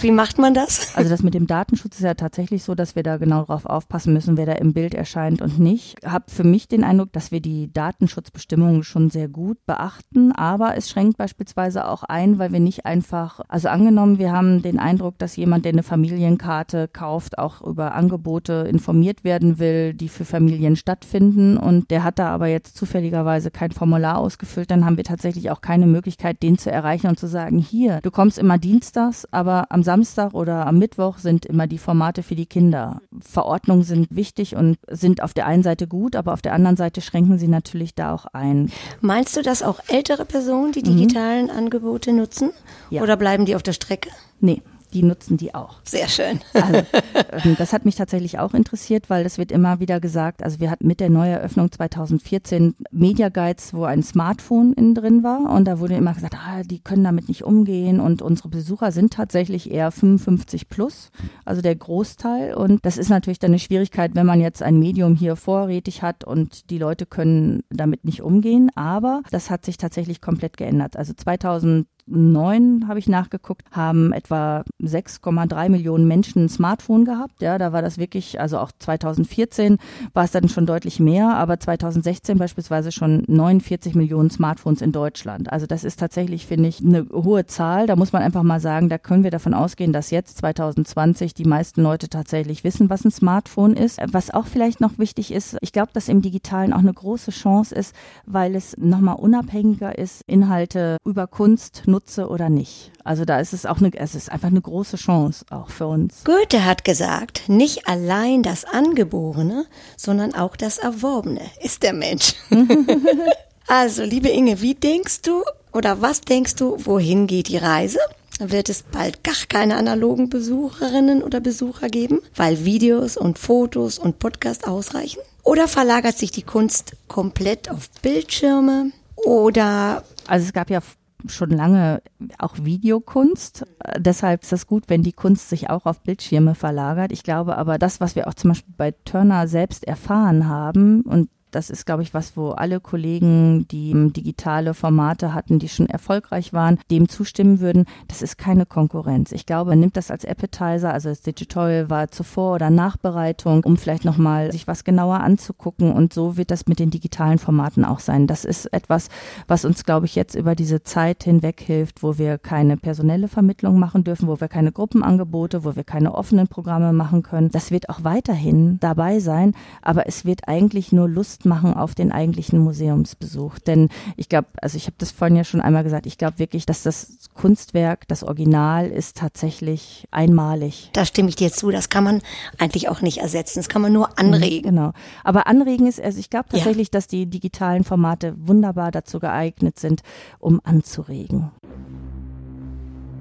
Wie 0.00 0.10
macht 0.10 0.38
man 0.38 0.54
das? 0.54 0.96
Also 0.96 1.10
das 1.10 1.22
mit 1.22 1.34
dem 1.34 1.46
Datenschutz 1.46 1.96
ist 1.96 2.04
ja 2.04 2.14
tatsächlich 2.14 2.62
so, 2.62 2.74
dass 2.74 2.94
wir 2.96 3.02
da 3.02 3.16
genau 3.16 3.44
drauf 3.44 3.66
aufpassen 3.66 4.12
müssen, 4.12 4.36
wer 4.36 4.46
da 4.46 4.52
im 4.52 4.72
Bild 4.72 4.94
erscheint 4.94 5.42
und 5.42 5.58
nicht. 5.58 5.98
Ich 6.02 6.08
habe 6.08 6.24
für 6.28 6.44
mich 6.44 6.68
den 6.68 6.84
Eindruck, 6.84 7.12
dass 7.12 7.30
wir 7.32 7.40
die 7.40 7.72
Datenschutzbestimmungen 7.72 8.84
schon 8.84 9.10
sehr 9.10 9.28
gut 9.28 9.64
beachten, 9.66 10.32
aber 10.32 10.76
es 10.76 10.90
schränkt 10.90 11.18
beispielsweise 11.18 11.88
auch 11.88 12.02
ein, 12.04 12.38
weil 12.38 12.52
wir 12.52 12.60
nicht 12.60 12.86
einfach, 12.86 13.40
also 13.48 13.68
angenommen, 13.68 14.18
wir 14.18 14.32
haben 14.32 14.62
den 14.62 14.78
Eindruck, 14.78 15.18
dass 15.18 15.36
jemand, 15.36 15.64
der 15.64 15.72
eine 15.72 15.82
Familienkarte 15.82 16.88
kauft, 16.88 17.38
auch 17.38 17.60
über 17.62 17.94
Angebote 17.94 18.66
informiert 18.70 19.24
werden 19.24 19.58
will, 19.58 19.94
die 19.94 20.08
für 20.08 20.24
Familien 20.24 20.76
stattfinden 20.76 21.56
und 21.56 21.90
der 21.90 22.04
hat 22.04 22.18
da 22.18 22.28
aber 22.28 22.46
jetzt 22.46 22.76
zufälligerweise 22.76 23.50
kein 23.50 23.72
Formular 23.72 24.18
ausgefüllt, 24.18 24.70
dann 24.70 24.84
haben 24.84 24.96
wir 24.96 25.04
tatsächlich 25.04 25.50
auch 25.50 25.60
keine 25.60 25.86
Möglichkeit, 25.86 26.42
den 26.42 26.58
zu 26.58 26.70
erreichen 26.70 27.08
und 27.08 27.18
zu 27.18 27.26
sagen, 27.26 27.58
hier, 27.58 28.00
du 28.02 28.10
kommst 28.10 28.38
immer 28.38 28.58
dienstags, 28.58 29.26
aber 29.30 29.66
am 29.70 29.77
Samstag 29.82 30.34
oder 30.34 30.66
am 30.66 30.78
Mittwoch 30.78 31.18
sind 31.18 31.46
immer 31.46 31.66
die 31.66 31.78
Formate 31.78 32.22
für 32.22 32.34
die 32.34 32.46
Kinder. 32.46 33.00
Verordnungen 33.20 33.82
sind 33.82 34.08
wichtig 34.10 34.56
und 34.56 34.78
sind 34.88 35.22
auf 35.22 35.34
der 35.34 35.46
einen 35.46 35.62
Seite 35.62 35.86
gut, 35.86 36.16
aber 36.16 36.32
auf 36.32 36.42
der 36.42 36.52
anderen 36.52 36.76
Seite 36.76 37.00
schränken 37.00 37.38
sie 37.38 37.48
natürlich 37.48 37.94
da 37.94 38.14
auch 38.14 38.26
ein. 38.26 38.70
Meinst 39.00 39.36
du, 39.36 39.42
dass 39.42 39.62
auch 39.62 39.80
ältere 39.88 40.24
Personen 40.24 40.72
die 40.72 40.80
mhm. 40.80 40.96
digitalen 40.96 41.44
mhm. 41.46 41.50
Angebote 41.52 42.12
nutzen? 42.12 42.50
Ja. 42.90 43.02
Oder 43.02 43.16
bleiben 43.16 43.44
die 43.44 43.56
auf 43.56 43.62
der 43.62 43.72
Strecke? 43.72 44.10
Nee, 44.40 44.62
die 44.92 45.02
nutzen 45.02 45.36
die 45.36 45.54
auch. 45.54 45.80
Sehr 45.84 46.08
schön. 46.08 46.40
Also, 46.54 46.82
ähm, 47.44 47.56
das 47.58 47.72
hat 47.72 47.84
mich 47.84 47.96
tatsächlich 47.96 48.38
auch 48.38 48.54
interessiert, 48.54 49.10
weil 49.10 49.24
es 49.26 49.38
wird 49.38 49.52
immer 49.52 49.80
wieder 49.80 50.00
gesagt, 50.00 50.42
also 50.42 50.60
wir 50.60 50.70
hatten 50.70 50.86
mit 50.86 51.00
der 51.00 51.10
Neueröffnung 51.10 51.70
2014 51.70 52.74
Media 52.90 53.28
Guides, 53.28 53.74
wo 53.74 53.84
ein 53.84 54.02
Smartphone 54.02 54.72
innen 54.72 54.94
drin 54.94 55.22
war 55.22 55.50
und 55.50 55.66
da 55.66 55.78
wurde 55.80 55.94
immer 55.94 56.14
gesagt, 56.14 56.34
ah, 56.34 56.62
die 56.62 56.80
können 56.80 57.04
damit 57.04 57.28
nicht 57.28 57.44
umgehen 57.44 58.00
und 58.00 58.22
unsere 58.22 58.48
Besucher 58.48 58.92
sind 58.92 59.12
tatsächlich 59.12 59.70
eher 59.70 59.90
55 59.90 60.68
plus, 60.68 61.10
also 61.44 61.62
der 61.62 61.76
Großteil 61.76 62.54
und 62.54 62.84
das 62.84 62.98
ist 62.98 63.08
natürlich 63.10 63.38
dann 63.38 63.50
eine 63.50 63.58
Schwierigkeit, 63.58 64.14
wenn 64.14 64.26
man 64.26 64.40
jetzt 64.40 64.62
ein 64.62 64.78
Medium 64.78 65.14
hier 65.14 65.36
vorrätig 65.36 66.02
hat 66.02 66.24
und 66.24 66.70
die 66.70 66.78
Leute 66.78 67.06
können 67.06 67.62
damit 67.70 68.04
nicht 68.04 68.22
umgehen, 68.22 68.70
aber 68.74 69.22
das 69.30 69.50
hat 69.50 69.64
sich 69.64 69.76
tatsächlich 69.76 70.20
komplett 70.20 70.56
geändert. 70.56 70.96
Also 70.96 71.12
2000 71.12 71.86
2009 72.08 72.88
habe 72.88 72.98
ich 72.98 73.08
nachgeguckt, 73.08 73.62
haben 73.70 74.12
etwa 74.12 74.64
6,3 74.82 75.68
Millionen 75.68 76.08
Menschen 76.08 76.44
ein 76.44 76.48
Smartphone 76.48 77.04
gehabt. 77.04 77.42
Ja, 77.42 77.58
da 77.58 77.72
war 77.72 77.82
das 77.82 77.98
wirklich, 77.98 78.40
also 78.40 78.58
auch 78.58 78.70
2014 78.78 79.78
war 80.14 80.24
es 80.24 80.30
dann 80.30 80.48
schon 80.48 80.66
deutlich 80.66 81.00
mehr, 81.00 81.36
aber 81.36 81.60
2016 81.60 82.38
beispielsweise 82.38 82.92
schon 82.92 83.24
49 83.26 83.94
Millionen 83.94 84.30
Smartphones 84.30 84.82
in 84.82 84.92
Deutschland. 84.92 85.52
Also 85.52 85.66
das 85.66 85.84
ist 85.84 86.00
tatsächlich, 86.00 86.46
finde 86.46 86.68
ich, 86.68 86.80
eine 86.80 87.06
hohe 87.12 87.46
Zahl. 87.46 87.86
Da 87.86 87.96
muss 87.96 88.12
man 88.12 88.22
einfach 88.22 88.42
mal 88.42 88.60
sagen, 88.60 88.88
da 88.88 88.98
können 88.98 89.24
wir 89.24 89.30
davon 89.30 89.54
ausgehen, 89.54 89.92
dass 89.92 90.10
jetzt 90.10 90.38
2020 90.38 91.34
die 91.34 91.44
meisten 91.44 91.82
Leute 91.82 92.08
tatsächlich 92.08 92.64
wissen, 92.64 92.90
was 92.90 93.04
ein 93.04 93.10
Smartphone 93.10 93.74
ist. 93.74 94.00
Was 94.10 94.30
auch 94.30 94.46
vielleicht 94.46 94.80
noch 94.80 94.98
wichtig 94.98 95.32
ist, 95.32 95.56
ich 95.60 95.72
glaube, 95.72 95.90
dass 95.92 96.08
im 96.08 96.22
Digitalen 96.22 96.72
auch 96.72 96.78
eine 96.78 96.92
große 96.92 97.30
Chance 97.30 97.74
ist, 97.74 97.94
weil 98.26 98.54
es 98.54 98.76
nochmal 98.78 99.16
unabhängiger 99.16 99.98
ist, 99.98 100.22
Inhalte 100.26 100.96
über 101.04 101.26
Kunst, 101.26 101.82
nutze 101.98 102.28
oder 102.28 102.48
nicht. 102.48 102.92
Also 103.02 103.24
da 103.24 103.40
ist 103.40 103.52
es 103.52 103.66
auch 103.66 103.78
eine, 103.78 103.92
es 103.92 104.14
ist 104.14 104.30
einfach 104.30 104.48
eine 104.48 104.60
große 104.60 104.96
Chance 104.96 105.44
auch 105.50 105.68
für 105.68 105.86
uns. 105.86 106.22
Goethe 106.24 106.64
hat 106.64 106.84
gesagt, 106.84 107.48
nicht 107.48 107.88
allein 107.88 108.42
das 108.42 108.64
Angeborene, 108.64 109.66
sondern 109.96 110.34
auch 110.34 110.54
das 110.54 110.78
Erworbene 110.78 111.40
ist 111.60 111.82
der 111.82 111.92
Mensch. 111.92 112.34
also, 113.66 114.04
liebe 114.04 114.28
Inge, 114.28 114.60
wie 114.60 114.74
denkst 114.74 115.22
du 115.22 115.42
oder 115.72 116.00
was 116.00 116.20
denkst 116.20 116.54
du, 116.54 116.76
wohin 116.78 117.26
geht 117.26 117.48
die 117.48 117.56
Reise? 117.56 117.98
Wird 118.38 118.68
es 118.68 118.84
bald 118.84 119.24
gar 119.24 119.34
keine 119.48 119.76
analogen 119.76 120.28
Besucherinnen 120.28 121.24
oder 121.24 121.40
Besucher 121.40 121.88
geben, 121.88 122.20
weil 122.36 122.64
Videos 122.64 123.16
und 123.16 123.40
Fotos 123.40 123.98
und 123.98 124.20
Podcast 124.20 124.68
ausreichen? 124.68 125.20
Oder 125.42 125.66
verlagert 125.66 126.16
sich 126.16 126.30
die 126.30 126.42
Kunst 126.42 126.92
komplett 127.08 127.68
auf 127.68 127.90
Bildschirme? 128.02 128.92
Oder 129.16 130.04
also 130.28 130.46
es 130.46 130.52
gab 130.52 130.70
ja 130.70 130.80
schon 131.26 131.50
lange 131.50 132.02
auch 132.38 132.56
Videokunst. 132.62 133.66
Deshalb 133.98 134.42
ist 134.42 134.52
es 134.52 134.66
gut, 134.66 134.84
wenn 134.88 135.02
die 135.02 135.12
Kunst 135.12 135.48
sich 135.48 135.70
auch 135.70 135.86
auf 135.86 136.00
Bildschirme 136.00 136.54
verlagert. 136.54 137.12
Ich 137.12 137.22
glaube 137.22 137.56
aber, 137.56 137.78
das, 137.78 138.00
was 138.00 138.14
wir 138.14 138.28
auch 138.28 138.34
zum 138.34 138.50
Beispiel 138.50 138.74
bei 138.76 138.92
Turner 139.04 139.48
selbst 139.48 139.84
erfahren 139.84 140.48
haben 140.48 141.02
und 141.02 141.28
das 141.50 141.70
ist, 141.70 141.86
glaube 141.86 142.02
ich, 142.02 142.14
was, 142.14 142.36
wo 142.36 142.50
alle 142.50 142.80
Kollegen, 142.80 143.66
die 143.68 144.12
digitale 144.12 144.74
Formate 144.74 145.34
hatten, 145.34 145.58
die 145.58 145.68
schon 145.68 145.88
erfolgreich 145.88 146.52
waren, 146.52 146.78
dem 146.90 147.08
zustimmen 147.08 147.60
würden. 147.60 147.86
Das 148.08 148.22
ist 148.22 148.38
keine 148.38 148.66
Konkurrenz. 148.66 149.32
Ich 149.32 149.46
glaube, 149.46 149.70
man 149.70 149.80
nimmt 149.80 149.96
das 149.96 150.10
als 150.10 150.24
Appetizer, 150.24 150.92
also 150.92 151.08
das 151.08 151.22
Digital 151.22 151.90
war 151.90 152.10
zuvor 152.10 152.54
oder 152.54 152.70
Nachbereitung, 152.70 153.64
um 153.64 153.76
vielleicht 153.76 154.04
nochmal 154.04 154.52
sich 154.52 154.66
was 154.66 154.84
genauer 154.84 155.20
anzugucken. 155.20 155.92
Und 155.92 156.12
so 156.12 156.36
wird 156.36 156.50
das 156.50 156.66
mit 156.66 156.78
den 156.78 156.90
digitalen 156.90 157.38
Formaten 157.38 157.84
auch 157.84 158.00
sein. 158.00 158.26
Das 158.26 158.44
ist 158.44 158.66
etwas, 158.72 159.08
was 159.46 159.64
uns, 159.64 159.84
glaube 159.84 160.06
ich, 160.06 160.14
jetzt 160.14 160.34
über 160.34 160.54
diese 160.54 160.82
Zeit 160.82 161.24
hinweg 161.24 161.60
hilft, 161.60 162.02
wo 162.02 162.18
wir 162.18 162.38
keine 162.38 162.76
personelle 162.76 163.28
Vermittlung 163.28 163.78
machen 163.78 164.04
dürfen, 164.04 164.28
wo 164.28 164.40
wir 164.40 164.48
keine 164.48 164.72
Gruppenangebote, 164.72 165.64
wo 165.64 165.76
wir 165.76 165.84
keine 165.84 166.14
offenen 166.14 166.48
Programme 166.48 166.92
machen 166.92 167.22
können. 167.22 167.50
Das 167.50 167.70
wird 167.70 167.88
auch 167.88 168.04
weiterhin 168.04 168.78
dabei 168.80 169.20
sein, 169.20 169.54
aber 169.82 170.06
es 170.06 170.24
wird 170.24 170.48
eigentlich 170.48 170.92
nur 170.92 171.08
Lust 171.08 171.37
Lust 171.38 171.46
machen 171.46 171.74
auf 171.74 171.94
den 171.94 172.12
eigentlichen 172.12 172.58
Museumsbesuch. 172.58 173.58
Denn 173.58 173.88
ich 174.16 174.28
glaube, 174.28 174.48
also 174.60 174.76
ich 174.76 174.86
habe 174.86 174.96
das 174.98 175.10
vorhin 175.10 175.36
ja 175.36 175.44
schon 175.44 175.60
einmal 175.60 175.84
gesagt, 175.84 176.06
ich 176.06 176.18
glaube 176.18 176.38
wirklich, 176.38 176.66
dass 176.66 176.82
das 176.82 177.28
Kunstwerk, 177.34 178.08
das 178.08 178.24
Original 178.24 178.88
ist 178.88 179.16
tatsächlich 179.16 180.08
einmalig. 180.10 180.90
Da 180.92 181.04
stimme 181.04 181.28
ich 181.28 181.36
dir 181.36 181.52
zu, 181.52 181.70
das 181.70 181.88
kann 181.88 182.04
man 182.04 182.22
eigentlich 182.58 182.88
auch 182.88 183.00
nicht 183.02 183.18
ersetzen, 183.18 183.60
das 183.60 183.68
kann 183.68 183.82
man 183.82 183.92
nur 183.92 184.18
anregen. 184.18 184.70
Genau. 184.70 184.92
Aber 185.24 185.46
anregen 185.46 185.86
ist, 185.86 186.00
also 186.00 186.18
ich 186.18 186.30
glaube 186.30 186.48
tatsächlich, 186.50 186.88
ja. 186.88 186.92
dass 186.92 187.06
die 187.06 187.26
digitalen 187.26 187.84
Formate 187.84 188.34
wunderbar 188.38 188.90
dazu 188.90 189.20
geeignet 189.20 189.78
sind, 189.78 190.02
um 190.38 190.60
anzuregen. 190.64 191.50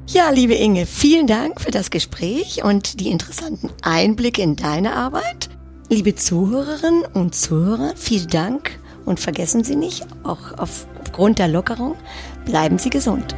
Ja, 0.08 0.30
liebe 0.30 0.54
Inge, 0.54 0.86
vielen 0.86 1.28
Dank 1.28 1.60
für 1.60 1.72
das 1.72 1.90
Gespräch 1.90 2.64
und 2.64 3.02
die 3.02 3.10
interessanten 3.10 3.70
Einblicke 3.84 4.42
in 4.42 4.56
deine 4.56 4.94
Arbeit. 4.94 5.50
Liebe 5.90 6.16
Zuhörerinnen 6.16 7.06
und 7.14 7.34
Zuhörer, 7.34 7.94
vielen 7.96 8.28
Dank 8.28 8.78
und 9.06 9.22
vergessen 9.22 9.64
Sie 9.64 9.78
nicht, 9.78 10.06
auch 10.24 10.58
aufgrund 10.58 11.40
der 11.40 11.48
Lockerung, 11.48 11.96
bleiben 12.44 12.78
Sie 12.78 12.90
gesund. 12.90 13.38